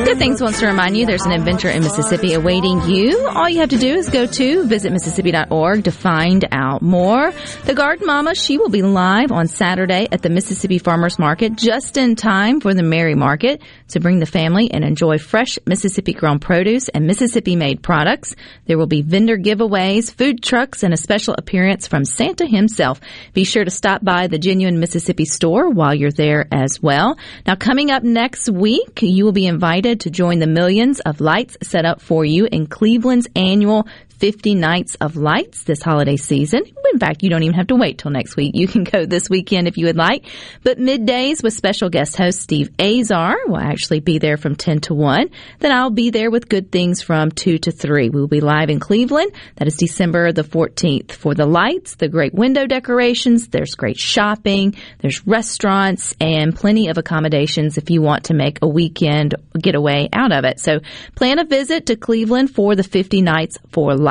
[0.05, 3.27] Good Things wants to remind you there's an adventure in Mississippi awaiting you.
[3.29, 7.31] All you have to do is go to visitmississippi.org to find out more.
[7.65, 11.97] The Garden Mama, she will be live on Saturday at the Mississippi Farmers Market just
[11.97, 16.37] in time for the Merry Market to bring the family and enjoy fresh Mississippi grown
[16.37, 18.35] produce and Mississippi made products.
[18.67, 23.01] There will be vendor giveaways, food trucks, and a special appearance from Santa himself.
[23.33, 26.98] Be sure to stop by the Genuine Mississippi store while you're there as well.
[27.47, 31.57] Now coming up next week, you will be invited to join the millions of lights
[31.63, 33.87] set up for you in Cleveland's annual
[34.19, 36.63] 50 Nights of Lights this holiday season.
[36.91, 38.51] In fact, you don't even have to wait till next week.
[38.55, 40.25] You can go this weekend if you would like.
[40.63, 44.93] But middays with special guest host Steve Azar will actually be there from 10 to
[44.93, 45.29] 1.
[45.59, 48.09] Then I'll be there with good things from 2 to 3.
[48.09, 49.31] We will be live in Cleveland.
[49.55, 51.11] That is December the 14th.
[51.11, 56.97] For the lights, the great window decorations, there's great shopping, there's restaurants, and plenty of
[56.97, 60.59] accommodations if you want to make a weekend getaway out of it.
[60.59, 60.79] So
[61.15, 64.08] plan a visit to Cleveland for the 50 Nights for Lights.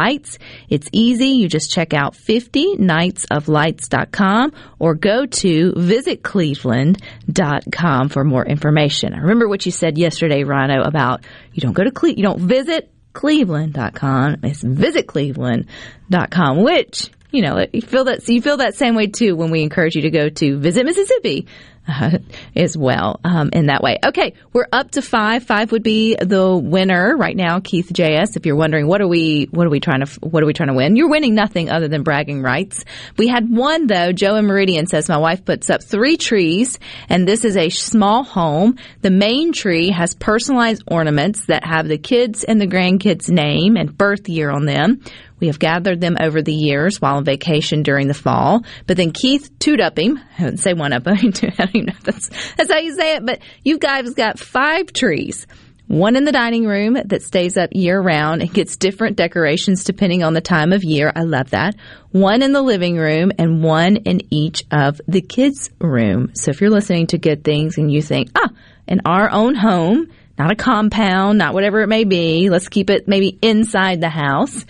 [0.68, 1.28] It's easy.
[1.28, 9.12] You just check out 50nightsoflights.com or go to visitcleveland.com for more information.
[9.14, 12.40] I remember what you said yesterday, Rhino, about you don't go to Cle- you don't
[12.40, 14.36] visit cleveland.com.
[14.44, 19.50] It's visitcleveland.com, which you know, you feel that you feel that same way too when
[19.50, 21.46] we encourage you to go to visit Mississippi
[21.88, 22.18] uh,
[22.56, 23.98] as well um, in that way.
[24.04, 25.44] Okay, we're up to five.
[25.44, 28.36] Five would be the winner right now, Keith JS.
[28.36, 30.68] If you're wondering what are we what are we trying to what are we trying
[30.68, 32.84] to win, you're winning nothing other than bragging rights.
[33.16, 34.12] We had one though.
[34.12, 38.24] Joe and Meridian says my wife puts up three trees, and this is a small
[38.24, 38.76] home.
[39.00, 43.96] The main tree has personalized ornaments that have the kids and the grandkids' name and
[43.96, 45.02] birth year on them.
[45.40, 48.62] We have gathered them over the years while on vacation during the fall.
[48.86, 50.18] But then Keith toot up him.
[50.38, 51.02] I wouldn't say one up.
[51.06, 53.26] I don't even know if that's, that's how you say it.
[53.26, 55.46] But you guys got five trees.
[55.88, 60.22] One in the dining room that stays up year round and gets different decorations depending
[60.22, 61.10] on the time of year.
[61.16, 61.76] I love that.
[62.10, 66.32] One in the living room and one in each of the kids' room.
[66.34, 68.50] So if you're listening to good things and you think, ah,
[68.86, 73.08] in our own home, not a compound, not whatever it may be, let's keep it
[73.08, 74.66] maybe inside the house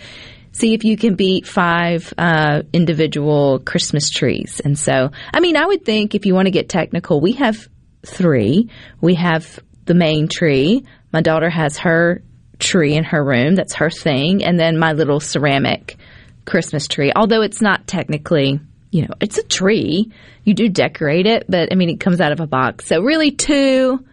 [0.59, 4.61] see if you can beat five uh, individual Christmas trees.
[4.63, 7.67] And so, I mean, I would think if you want to get technical, we have
[8.05, 8.69] three.
[9.01, 12.21] We have the main tree My daughter has her
[12.59, 13.55] tree in her room.
[13.55, 14.43] That's her thing.
[14.43, 15.97] And then my little ceramic
[16.45, 17.11] Christmas tree.
[17.15, 18.59] Although it's not technically,
[18.91, 20.11] you know, it's a tree.
[20.43, 22.85] You do decorate it, but I mean, it comes out of a box.
[22.85, 24.05] So really two.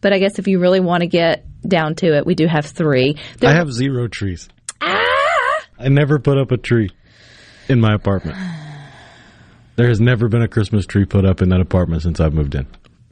[0.00, 2.66] But I guess if you really want to get down to it, we do have
[2.66, 3.16] three.
[3.38, 4.48] There I have zero trees.
[4.82, 5.13] Ah!
[5.78, 6.90] I never put up a tree
[7.68, 8.36] in my apartment.
[9.76, 12.54] There has never been a Christmas tree put up in that apartment since I've moved
[12.54, 12.66] in.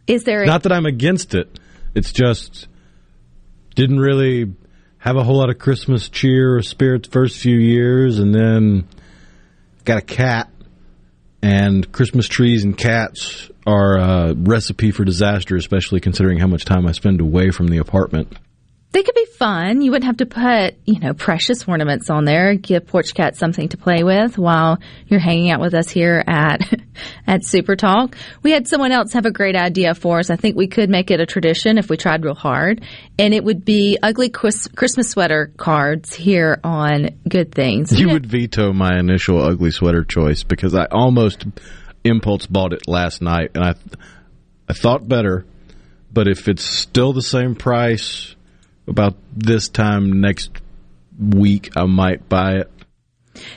[0.07, 0.43] Is there?
[0.43, 1.59] A- Not that I'm against it.
[1.95, 2.69] It's just
[3.75, 4.53] didn't really
[4.99, 8.87] have a whole lot of Christmas cheer or spirits first few years, and then
[9.85, 10.49] got a cat.
[11.45, 16.87] And Christmas trees and cats are a recipe for disaster, especially considering how much time
[16.87, 18.33] I spend away from the apartment.
[18.93, 19.81] They could be fun.
[19.81, 22.55] You wouldn't have to put, you know, precious ornaments on there.
[22.55, 26.61] Give Porch Cat something to play with while you're hanging out with us here at
[27.27, 28.17] at Super Talk.
[28.43, 30.29] We had someone else have a great idea for us.
[30.29, 32.85] I think we could make it a tradition if we tried real hard,
[33.19, 37.99] and it would be ugly Christmas sweater cards here on Good Things.
[37.99, 41.47] You would veto my initial ugly sweater choice because I almost
[42.05, 43.75] impulse bought it last night, and I
[44.69, 45.47] I thought better.
[46.13, 48.35] But if it's still the same price
[48.93, 50.51] about this time next
[51.19, 52.71] week, I might buy it.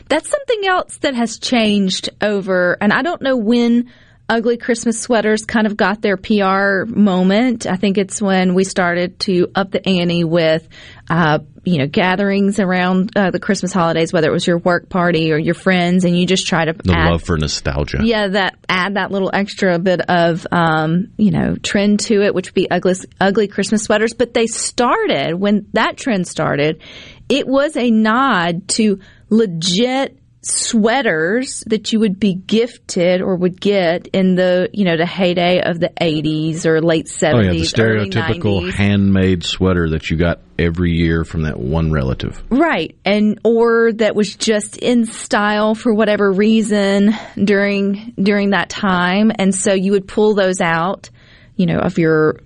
[0.08, 3.92] That's something else that has changed over, and I don't know when
[4.28, 7.68] ugly Christmas sweaters kind of got their PR moment.
[7.68, 10.68] I think it's when we started to up the ante with,
[11.10, 15.32] uh, you know, gatherings around uh, the Christmas holidays, whether it was your work party
[15.32, 18.00] or your friends, and you just try to the add, love for nostalgia.
[18.04, 22.50] Yeah, that add that little extra bit of, um, you know, trend to it, which
[22.50, 24.14] would be ugly, ugly Christmas sweaters.
[24.14, 26.82] But they started when that trend started.
[27.30, 29.00] It was a nod to
[29.30, 35.06] legit sweaters that you would be gifted or would get in the you know the
[35.06, 40.18] heyday of the 80s or late 70s oh yeah the stereotypical handmade sweater that you
[40.18, 42.42] got every year from that one relative.
[42.52, 49.32] Right and or that was just in style for whatever reason during during that time
[49.40, 51.10] and so you would pull those out
[51.56, 52.40] you know of your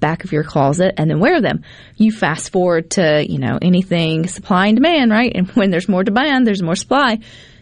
[0.00, 1.62] back of your closet and then wear them.
[1.96, 5.32] You fast forward to, you know, anything supply and demand, right?
[5.34, 7.20] And when there's more demand, there's more supply.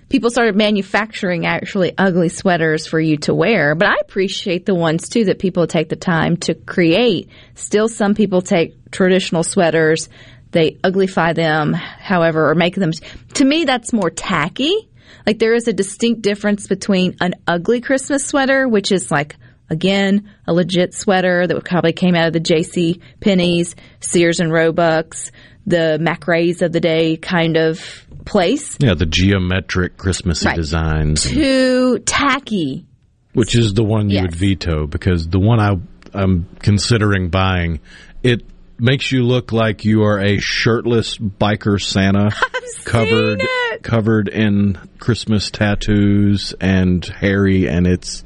[0.09, 5.11] People started manufacturing actually ugly sweaters for you to wear, but I appreciate the ones
[5.11, 7.29] too that people take the time to create.
[7.55, 10.09] Still, some people take traditional sweaters,
[10.51, 12.93] they uglify them, however, or make them.
[13.35, 14.89] To me, that's more tacky.
[15.27, 19.37] Like there is a distinct difference between an ugly Christmas sweater, which is like
[19.71, 23.01] Again, a legit sweater that probably came out of the J.C.
[23.21, 25.31] Penney's, Sears and Roebucks,
[25.67, 28.77] the McRae's of the day kind of place.
[28.81, 30.57] Yeah, the geometric Christmassy right.
[30.57, 31.25] designs.
[31.25, 32.87] Too tacky.
[33.35, 34.23] Which is the one you yes.
[34.23, 35.77] would veto because the one I,
[36.15, 37.81] I'm considering buying,
[38.23, 38.43] it
[38.79, 42.31] makes you look like you are a shirtless biker Santa
[42.85, 43.43] covered
[43.83, 48.25] covered in Christmas tattoos and hairy and it's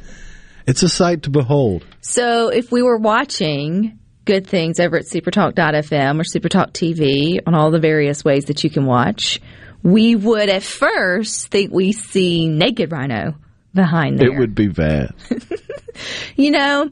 [0.67, 1.85] it's a sight to behold.
[2.01, 7.71] So if we were watching good things over at supertalk.fm or supertalk TV on all
[7.71, 9.41] the various ways that you can watch,
[9.83, 13.35] we would at first think we see naked rhino
[13.75, 14.29] behind there.
[14.29, 15.15] It would be bad.
[16.37, 16.91] you know,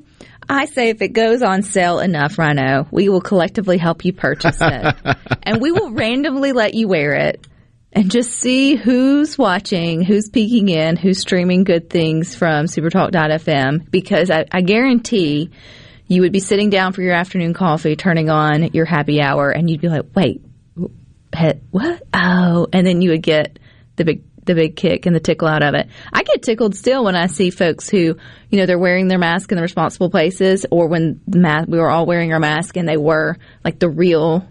[0.48, 4.58] I say if it goes on sale enough, Rhino, we will collectively help you purchase
[4.60, 4.96] it.
[5.44, 7.46] and we will randomly let you wear it
[7.93, 14.30] and just see who's watching, who's peeking in, who's streaming good things from supertalk.fm because
[14.30, 15.51] I, I, guarantee
[16.07, 19.68] you would be sitting down for your afternoon coffee, turning on your happy hour, and
[19.68, 20.43] you'd be like, wait,
[21.70, 22.03] what?
[22.14, 23.59] Oh, and then you would get
[23.97, 25.88] the big the big kick and the tickle out of it.
[26.12, 28.16] I get tickled still when I see folks who,
[28.49, 32.07] you know, they're wearing their mask in the responsible places, or when we were all
[32.07, 34.49] wearing our mask and they were like the real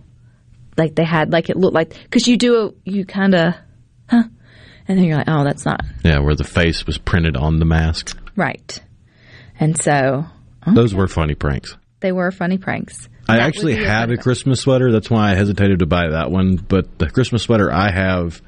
[0.80, 3.54] like they had like it looked like because you do a, you kind of
[4.10, 4.24] huh
[4.88, 7.66] and then you're like oh that's not yeah where the face was printed on the
[7.66, 8.82] mask right
[9.60, 10.26] and so
[10.64, 10.74] okay.
[10.74, 14.92] those were funny pranks they were funny pranks I that actually have a Christmas sweater.
[14.92, 16.56] That's why I hesitated to buy that one.
[16.56, 18.42] But the Christmas sweater I have,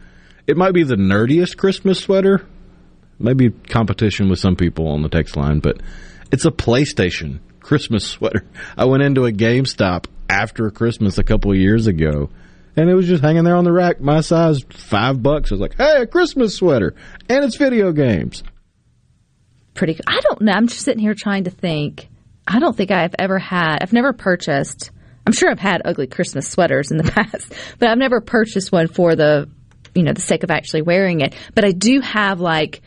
[0.48, 2.48] it might be the nerdiest Christmas sweater.
[3.20, 5.82] Maybe competition with some people on the text line, but
[6.32, 8.44] it's a PlayStation Christmas sweater.
[8.76, 12.30] I went into a GameStop after Christmas a couple of years ago.
[12.78, 15.52] And it was just hanging there on the rack, my size, five bucks.
[15.52, 16.96] I was like, hey, a Christmas sweater.
[17.28, 18.44] And it's video games.
[19.74, 20.00] Pretty.
[20.08, 20.54] I don't know.
[20.54, 22.08] I'm just sitting here trying to think.
[22.48, 24.92] I don't think I've ever had, I've never purchased,
[25.28, 28.88] I'm sure I've had ugly Christmas sweaters in the past, but I've never purchased one
[28.88, 29.50] for the,
[29.94, 31.36] you know, the sake of actually wearing it.
[31.54, 32.82] But I do have like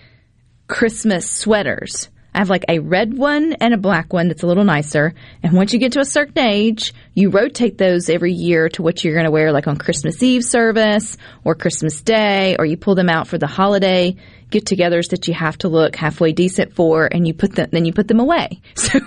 [0.66, 4.64] Christmas sweaters I have like a red one and a black one that's a little
[4.64, 5.14] nicer.
[5.42, 9.04] And once you get to a certain age, you rotate those every year to what
[9.04, 12.96] you're going to wear, like on Christmas Eve service or Christmas Day, or you pull
[12.96, 14.16] them out for the holiday
[14.50, 17.92] get-togethers that you have to look halfway decent for, and you put them, then you
[17.92, 18.60] put them away.
[18.76, 19.00] So,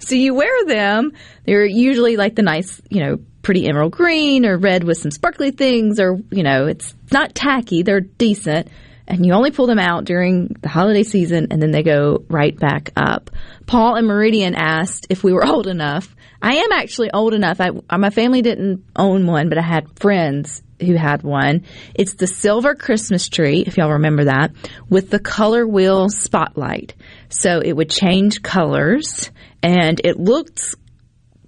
[0.00, 1.12] so you wear them.
[1.44, 5.52] They're usually like the nice, you know, pretty emerald green or red with some sparkly
[5.52, 7.82] things, or you know, it's not tacky.
[7.82, 8.68] They're decent
[9.08, 12.56] and you only pull them out during the holiday season and then they go right
[12.56, 13.30] back up.
[13.66, 16.14] Paul and Meridian asked if we were old enough.
[16.40, 17.60] I am actually old enough.
[17.60, 21.64] I, uh, my family didn't own one, but I had friends who had one.
[21.94, 24.52] It's the silver Christmas tree, if y'all remember that,
[24.88, 26.94] with the color wheel spotlight.
[27.28, 29.32] So it would change colors
[29.62, 30.76] and it looked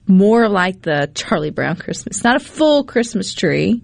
[0.09, 2.25] more like the Charlie Brown Christmas.
[2.25, 3.83] Not a full Christmas tree,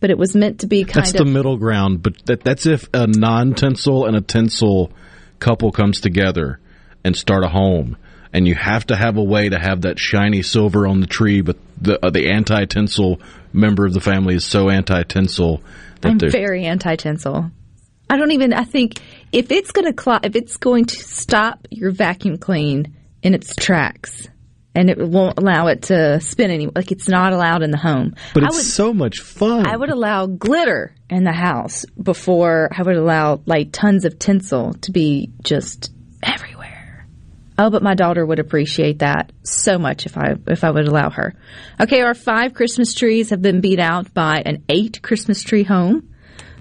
[0.00, 1.18] but it was meant to be kind that's of.
[1.18, 4.92] the middle ground, but that, that's if a non tinsel and a tinsel
[5.38, 6.60] couple comes together
[7.04, 7.96] and start a home.
[8.32, 11.40] And you have to have a way to have that shiny silver on the tree,
[11.40, 13.20] but the uh, the anti tinsel
[13.54, 15.62] member of the family is so anti tinsel
[16.02, 17.50] that I'm they're very anti tinsel.
[18.10, 18.52] I don't even.
[18.52, 19.00] I think
[19.32, 23.54] if it's going to cl- if it's going to stop your vacuum clean in its
[23.54, 24.28] tracks,
[24.74, 28.14] and it won't allow it to spin any like it's not allowed in the home.
[28.34, 29.66] But it's would, so much fun.
[29.66, 34.74] I would allow glitter in the house before I would allow like tons of tinsel
[34.82, 35.92] to be just
[36.22, 37.06] everywhere.
[37.58, 41.10] Oh, but my daughter would appreciate that so much if I if I would allow
[41.10, 41.34] her.
[41.80, 46.07] Okay, our five Christmas trees have been beat out by an eight Christmas tree home.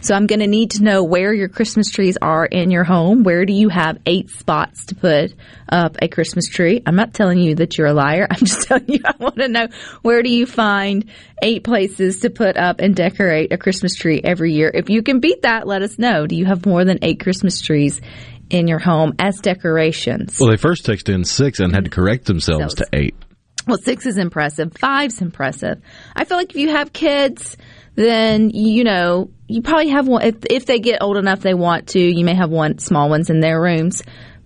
[0.02, 3.24] So I'm going to need to know where your Christmas trees are in your home.
[3.24, 5.34] Where do you have eight spots to put
[5.70, 6.82] up a Christmas tree?
[6.86, 8.28] I'm not telling you that you're a liar.
[8.32, 9.68] I'm just telling you I want to know
[10.02, 11.10] where do you find
[11.42, 14.72] eight places to put up and decorate a Christmas tree every year.
[14.74, 16.28] If you can beat that, let us know.
[16.28, 18.02] Do you have more than eight Christmas trees
[18.50, 20.38] in your home as decorations?
[20.40, 23.16] Well, they first texted in six and had to correct themselves to eight.
[23.68, 24.74] Well, six is impressive.
[24.78, 25.82] Five's impressive.
[26.16, 27.58] I feel like if you have kids,
[27.98, 30.22] then you know you probably have one.
[30.22, 32.00] If, if they get old enough, they want to.
[32.00, 34.04] You may have one small ones in their rooms,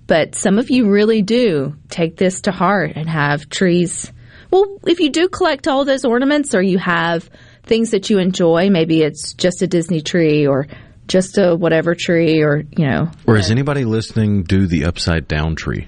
[0.08, 4.12] but some of you really do take this to heart and have trees.
[4.49, 7.30] Well, if you do collect all those ornaments, or you have
[7.64, 10.68] things that you enjoy, maybe it's just a Disney tree or
[11.08, 15.56] just a whatever tree, or you know, Or is anybody listening do the upside down
[15.56, 15.88] tree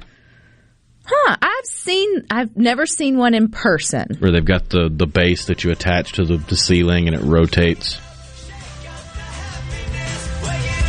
[1.05, 1.35] huh?
[1.41, 2.25] I've seen.
[2.29, 4.07] I've never seen one in person.
[4.19, 7.21] where they've got the, the base that you attach to the, the ceiling and it
[7.21, 7.99] rotates?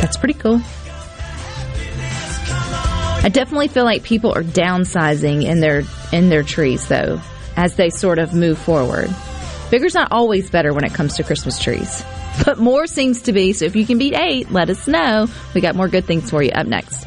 [0.01, 0.61] That's pretty cool.
[3.23, 7.19] I definitely feel like people are downsizing in their in their trees though
[7.55, 9.09] as they sort of move forward.
[9.71, 12.03] Bigger's not always better when it comes to Christmas trees.
[12.45, 15.27] But more seems to be, so if you can beat 8, let us know.
[15.53, 17.05] We got more good things for you up next.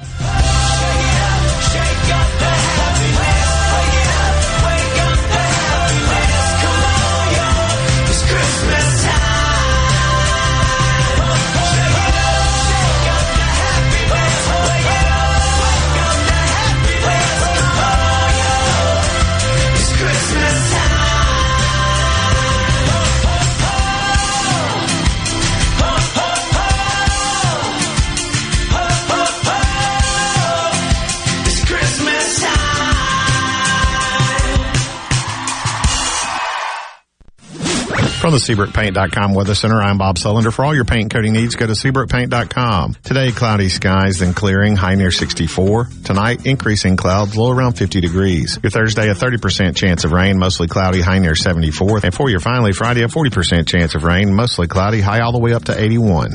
[38.29, 40.53] From the SeabrookPaint.com Weather Center, I'm Bob Sullender.
[40.53, 42.97] For all your paint coating needs, go to SeabrookPaint.com.
[43.03, 45.89] Today, cloudy skies, then clearing, high near 64.
[46.05, 48.59] Tonight, increasing clouds, low around 50 degrees.
[48.62, 52.01] Your Thursday, a 30% chance of rain, mostly cloudy, high near 74.
[52.05, 55.39] And for your finally Friday, a 40% chance of rain, mostly cloudy, high all the
[55.39, 56.33] way up to 81.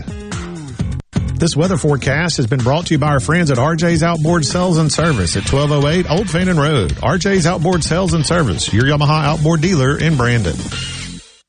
[1.36, 4.80] This weather forecast has been brought to you by our friends at RJ's Outboard Sales
[4.80, 6.90] and Service at 1208 Old Fannin Road.
[6.94, 10.56] RJ's Outboard Sales and Service, your Yamaha outboard dealer in Brandon.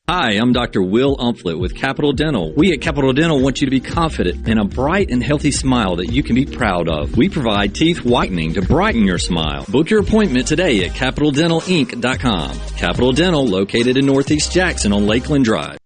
[0.07, 0.82] Hi, I'm Dr.
[0.82, 2.52] Will Umflett with Capital Dental.
[2.52, 5.96] We at Capital Dental want you to be confident in a bright and healthy smile
[5.96, 7.16] that you can be proud of.
[7.16, 9.64] We provide teeth whitening to brighten your smile.
[9.66, 12.59] Book your appointment today at CapitalDentalInc.com.
[12.76, 15.78] Capital Dental, located in Northeast Jackson on Lakeland Drive.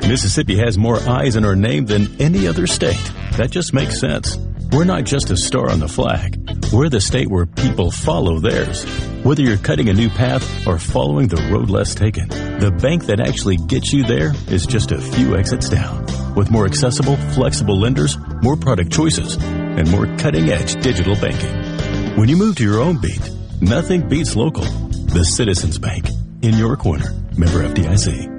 [0.00, 3.12] Mississippi has more eyes in our name than any other state.
[3.36, 4.38] That just makes sense.
[4.72, 6.38] We're not just a star on the flag.
[6.72, 8.84] We're the state where people follow theirs.
[9.24, 13.20] Whether you're cutting a new path or following the road less taken, the bank that
[13.20, 16.04] actually gets you there is just a few exits down.
[16.34, 22.16] With more accessible, flexible lenders, more product choices, and more cutting edge digital banking.
[22.18, 23.30] When you move to your own beat,
[23.60, 24.64] nothing beats local.
[24.64, 26.08] The Citizens Bank.
[26.42, 27.12] In your corner.
[27.36, 28.37] Member FDIC.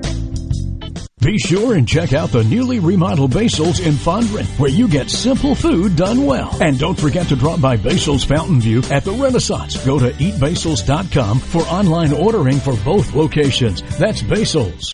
[1.22, 5.54] Be sure and check out the newly remodeled Basil's in Fondren, where you get simple
[5.54, 6.56] food done well.
[6.62, 9.84] And don't forget to drop by Basil's Fountain View at the Renaissance.
[9.86, 13.82] Go to eatbasils.com for online ordering for both locations.
[13.98, 14.94] That's Basil's.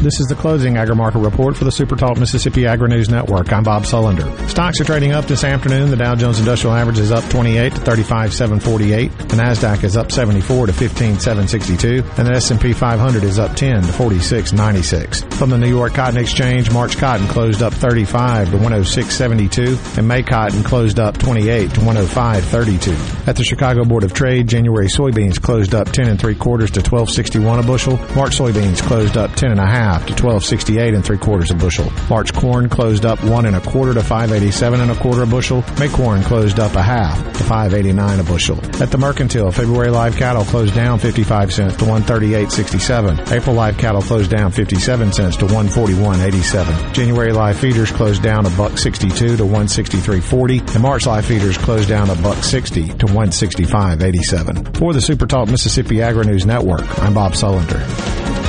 [0.00, 3.52] This is the closing agri-market report for the Super Talk Mississippi Agri-News Network.
[3.52, 4.48] I'm Bob Sullender.
[4.48, 5.90] Stocks are trading up this afternoon.
[5.90, 9.10] The Dow Jones Industrial Average is up 28 to 35,748.
[9.18, 13.92] The Nasdaq is up 74 to 15,762, and the S&P 500 is up 10 to
[13.92, 15.22] 4696.
[15.36, 20.22] From the New York Cotton Exchange, March cotton closed up 35 to 106.72, and May
[20.22, 23.28] cotton closed up 28 to 105.32.
[23.28, 26.80] At the Chicago Board of Trade, January soybeans closed up 10 and three quarters to
[26.80, 27.98] 12.61 a bushel.
[28.16, 31.90] March soybeans closed up 10 and a half to 1268 and three quarters a bushel.
[32.08, 35.64] March corn closed up one and a quarter to 587 and a quarter a bushel.
[35.78, 38.58] May corn closed up a half to 589 a bushel.
[38.82, 43.32] At the mercantile, February live cattle closed down 55 cents to 138.67.
[43.32, 46.92] April live cattle closed down 57 cents to 141.87.
[46.92, 51.88] January live feeders closed down a buck 62 to 163.40 and March live feeders closed
[51.88, 54.76] down a buck 60 to 165.87.
[54.76, 58.39] For the Super Talk Mississippi Agri News Network, I'm Bob Sullender.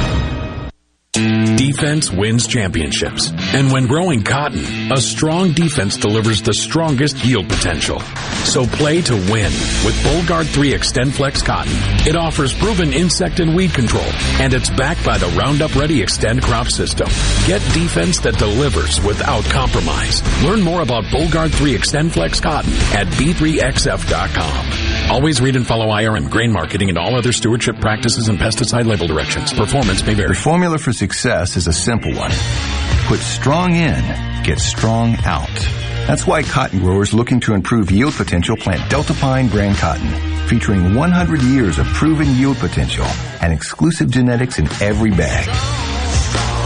[1.14, 3.32] Defense wins championships.
[3.53, 7.99] And when growing cotton, a strong defense delivers the strongest yield potential.
[8.45, 9.51] So play to win
[9.84, 11.74] with Bollgard 3 XtendFlex cotton.
[12.07, 14.09] It offers proven insect and weed control,
[14.39, 17.07] and it's backed by the Roundup Ready Xtend crop system.
[17.45, 20.24] Get defense that delivers without compromise.
[20.43, 24.91] Learn more about Bollgard 3 XtendFlex cotton at b3xf.com.
[25.12, 29.07] Always read and follow IRM grain marketing and all other stewardship practices and pesticide label
[29.07, 29.51] directions.
[29.51, 30.30] Performance may vary.
[30.30, 32.32] The formula for success is a simple one.
[33.07, 34.01] Put strong in,
[34.45, 35.53] get strong out.
[36.07, 41.41] That's why cotton growers looking to improve yield potential plant Deltapine brand cotton, featuring 100
[41.41, 43.05] years of proven yield potential
[43.41, 45.45] and exclusive genetics in every bag.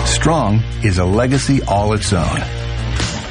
[0.08, 2.42] Strong is a legacy all its own.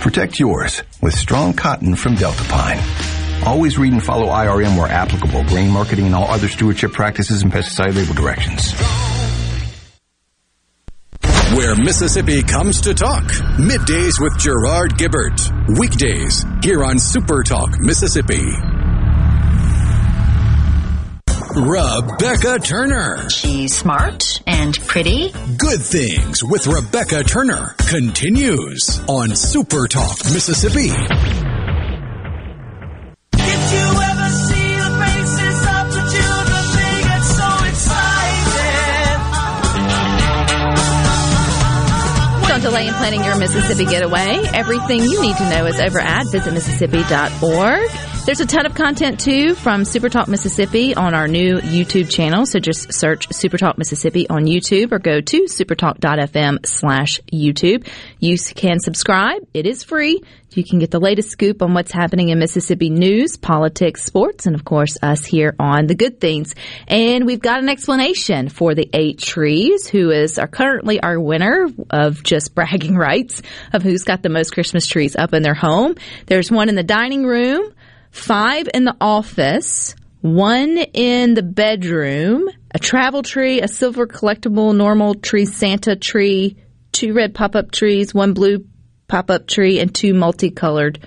[0.01, 3.14] Protect yours with strong cotton from Deltapine.
[3.47, 7.53] Always read and follow IRM where applicable, grain marketing and all other stewardship practices and
[7.53, 8.73] pesticide label directions.
[11.55, 13.25] Where Mississippi comes to talk.
[13.59, 15.79] Middays with Gerard Gibert.
[15.79, 18.43] Weekdays here on Super Talk Mississippi.
[21.55, 23.31] Rebecca Turner.
[23.31, 25.33] She's smart and pretty.
[25.57, 30.91] Good Things with Rebecca Turner continues on Super Talk Mississippi.
[42.85, 44.43] Don't in planning your Mississippi getaway.
[44.53, 48.14] Everything you need to know is over at visitmississippi.org.
[48.27, 52.47] There's a ton of content too from Super Talk Mississippi on our new YouTube channel.
[52.47, 57.87] So just search Super Talk Mississippi on YouTube or go to supertalk.fm slash YouTube.
[58.21, 59.47] You can subscribe.
[59.53, 60.23] It is free.
[60.53, 64.55] You can get the latest scoop on what's happening in Mississippi news, politics, sports, and
[64.55, 66.55] of course us here on the good things.
[66.89, 71.69] And we've got an explanation for the eight trees, who is our, currently our winner
[71.91, 73.43] of just bragging rights
[73.75, 75.97] of who's got the most Christmas trees up in their home.
[76.25, 77.75] There's one in the dining room,
[78.15, 85.15] five in the office, one in the bedroom, a travel tree, a silver collectible normal
[85.17, 86.57] tree, Santa tree,
[86.93, 88.65] two red pop-up trees, one blue
[89.09, 91.01] pop-up tree, and two multicolored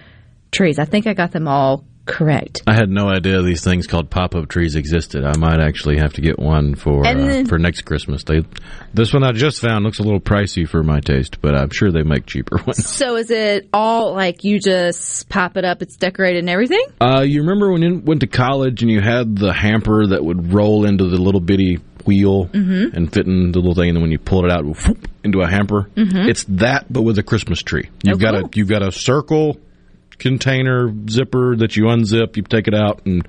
[0.51, 0.77] trees.
[0.79, 2.61] I think I got them all correct.
[2.65, 5.23] I had no idea these things called pop-up trees existed.
[5.25, 8.23] I might actually have to get one for uh, for next Christmas.
[8.23, 8.43] They,
[8.93, 11.91] this one I just found looks a little pricey for my taste, but I'm sure
[11.91, 12.87] they make cheaper ones.
[12.87, 16.85] So is it all like you just pop it up, it's decorated and everything?
[16.99, 20.53] Uh, you remember when you went to college and you had the hamper that would
[20.53, 22.93] roll into the little bitty wheel Mhm.
[22.93, 25.41] and fit in the little thing, and then when you pull it out, whoop, into
[25.41, 25.89] a hamper.
[25.97, 26.29] Mhm.
[26.29, 27.89] It's that, but with a Christmas tree.
[28.03, 28.45] You've Oh, got cool.
[28.45, 29.59] a you've got a circle
[30.19, 33.27] container zipper that you unzip, you take it out, and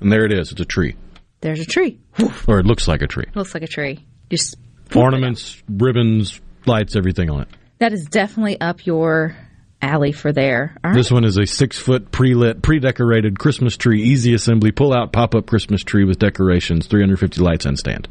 [0.00, 0.52] and there it is.
[0.52, 0.96] It's a tree,
[1.40, 2.00] There's a tree.
[2.48, 3.26] or it looks like a tree.
[3.34, 4.04] Looks like a tree.
[4.30, 4.56] Just
[4.94, 7.48] Ornaments, ribbons, lights, everything on it.
[7.78, 9.36] that is definitely up your
[9.82, 10.76] alley for there.
[10.84, 10.94] Right.
[10.94, 14.94] This one is a six foot pre lit, pre decorated Christmas tree, easy assembly, pull
[14.94, 18.08] out, pop up Christmas tree with decorations, 350 lights and stand.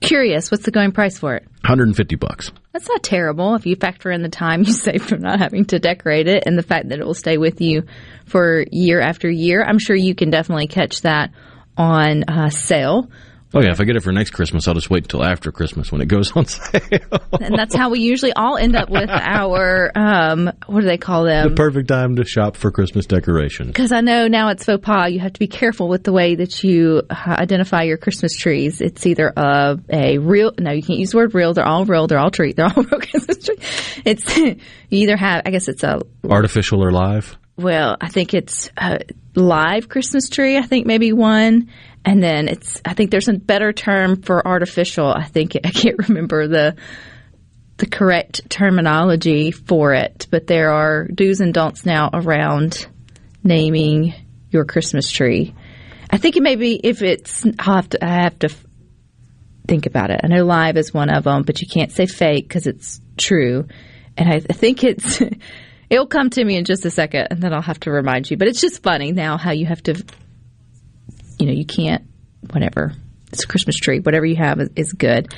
[0.00, 1.44] Curious, what's the going price for it?
[1.62, 2.52] 150 bucks.
[2.72, 5.78] That's not terrible if you factor in the time you save from not having to
[5.78, 7.84] decorate it and the fact that it will stay with you
[8.24, 9.62] for year after year.
[9.62, 11.32] I'm sure you can definitely catch that
[11.76, 13.10] on uh, sale.
[13.52, 15.90] Oh yeah, if I get it for next Christmas, I'll just wait until after Christmas
[15.90, 16.80] when it goes on sale.
[17.40, 21.24] and that's how we usually all end up with our um, what do they call
[21.24, 21.48] them?
[21.48, 23.68] The perfect time to shop for Christmas decorations.
[23.68, 25.10] Because I know now it's faux pas.
[25.10, 28.80] You have to be careful with the way that you uh, identify your Christmas trees.
[28.80, 31.52] It's either a, a real no, you can't use the word real.
[31.52, 32.06] They're all real.
[32.06, 32.52] They're all tree.
[32.52, 33.58] They're all real Christmas tree.
[34.04, 34.56] It's you
[34.90, 35.42] either have.
[35.44, 37.36] I guess it's a artificial or live.
[37.56, 39.00] Well, I think it's a
[39.34, 40.56] live Christmas tree.
[40.56, 41.68] I think maybe one
[42.04, 45.06] and then it's I think there's a better term for artificial.
[45.12, 46.76] I think I can't remember the
[47.76, 52.86] the correct terminology for it, but there are do's and don'ts now around
[53.42, 54.14] naming
[54.50, 55.54] your Christmas tree.
[56.10, 58.50] I think it may be if it's I'll have to I have to
[59.66, 60.20] think about it.
[60.22, 63.66] I know live is one of them, but you can't say fake because it's true.
[64.16, 65.22] And I, I think it's
[65.90, 68.36] it'll come to me in just a second, and then I'll have to remind you.
[68.36, 70.02] But it's just funny now how you have to
[71.40, 72.04] you know, you can't,
[72.50, 72.92] whatever.
[73.32, 74.00] It's a Christmas tree.
[74.00, 75.32] Whatever you have is, good.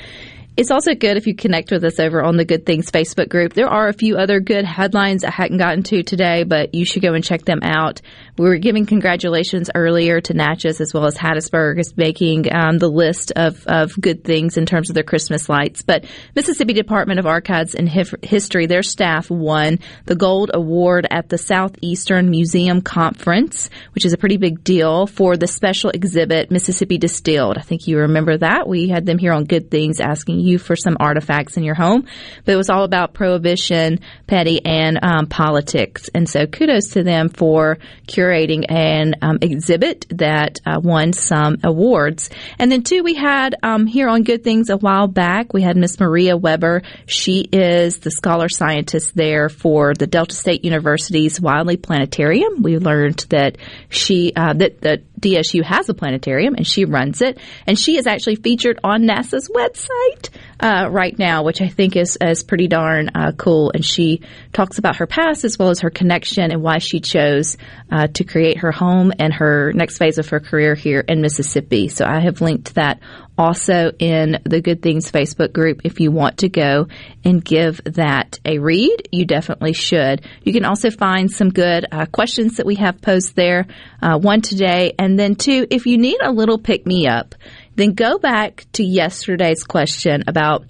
[0.55, 3.53] It's also good if you connect with us over on the Good Things Facebook group.
[3.53, 7.01] There are a few other good headlines I hadn't gotten to today, but you should
[7.01, 8.01] go and check them out.
[8.37, 12.87] We were giving congratulations earlier to Natchez as well as Hattiesburg is making um, the
[12.87, 15.81] list of, of good things in terms of their Christmas lights.
[15.81, 21.39] But Mississippi Department of Archives and History, their staff won the Gold Award at the
[21.39, 27.57] Southeastern Museum Conference, which is a pretty big deal for the special exhibit Mississippi Distilled.
[27.57, 28.67] I think you remember that.
[28.67, 32.05] We had them here on Good Things asking you for some artifacts in your home.
[32.45, 36.09] But it was all about prohibition, petty, and um, politics.
[36.13, 37.77] And so kudos to them for
[38.07, 42.29] curating an um, exhibit that uh, won some awards.
[42.59, 45.77] And then, two, we had um, here on Good Things a while back, we had
[45.77, 46.83] Miss Maria Weber.
[47.05, 52.61] She is the scholar scientist there for the Delta State University's Wadley Planetarium.
[52.61, 53.57] We learned that
[53.89, 57.39] she, uh, that, that DSU has a planetarium and she runs it.
[57.65, 62.17] And she is actually featured on NASA's website uh, right now, which I think is,
[62.21, 63.71] is pretty darn uh, cool.
[63.73, 64.21] And she
[64.51, 67.57] talks about her past as well as her connection and why she chose
[67.91, 71.87] uh, to create her home and her next phase of her career here in Mississippi.
[71.87, 72.99] So I have linked that
[73.37, 75.81] also in the Good Things Facebook group.
[75.83, 76.87] If you want to go
[77.23, 80.21] and give that a read, you definitely should.
[80.43, 83.67] You can also find some good uh, questions that we have posed there.
[84.01, 87.35] Uh, one today, and then two, if you need a little pick me up,
[87.75, 90.65] then go back to yesterday's question about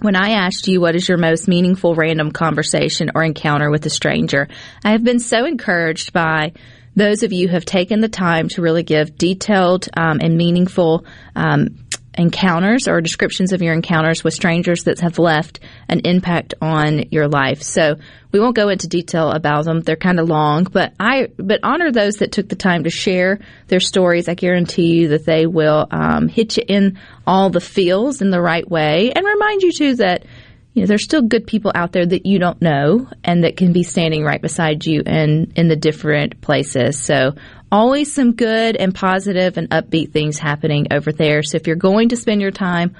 [0.00, 3.90] when I asked you what is your most meaningful random conversation or encounter with a
[3.90, 4.48] stranger.
[4.84, 6.52] I have been so encouraged by
[6.96, 11.06] those of you who have taken the time to really give detailed um, and meaningful
[11.34, 11.81] um,
[12.16, 17.26] encounters or descriptions of your encounters with strangers that have left an impact on your
[17.26, 17.62] life.
[17.62, 17.96] So
[18.32, 19.80] we won't go into detail about them.
[19.80, 23.40] They're kind of long, but I but honor those that took the time to share
[23.68, 24.28] their stories.
[24.28, 28.40] I guarantee you that they will um, hit you in all the feels in the
[28.40, 30.24] right way and remind you too that
[30.74, 33.72] you know there's still good people out there that you don't know and that can
[33.72, 36.98] be standing right beside you in in the different places.
[36.98, 37.34] So
[37.72, 41.42] always some good and positive and upbeat things happening over there.
[41.42, 42.94] So if you're going to spend your time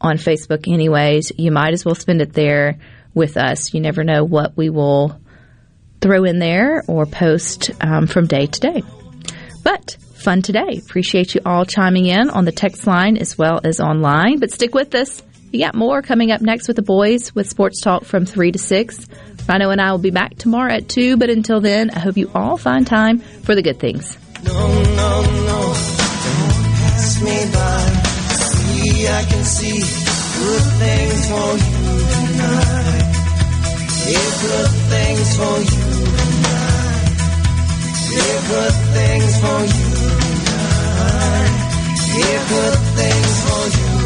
[0.00, 2.78] on Facebook anyways, you might as well spend it there
[3.14, 3.74] with us.
[3.74, 5.20] You never know what we will
[6.00, 8.82] throw in there or post um, from day to day.
[9.62, 10.80] But fun today.
[10.82, 14.38] Appreciate you all chiming in on the text line as well as online.
[14.38, 15.22] But stick with us.
[15.56, 18.58] You got more coming up next with the boys with Sports Talk from 3 to
[18.58, 19.06] 6.
[19.48, 22.30] Rhino and I will be back tomorrow at 2, but until then, I hope you
[22.34, 24.18] all find time for the good things.
[24.44, 27.80] No, no, no, don't pass me by.
[28.36, 33.16] See, I can see good things for you tonight.
[34.12, 35.88] Yeah, good things for you.
[38.12, 39.88] Yeah, good things for you.
[42.12, 44.05] Yeah, good things for you.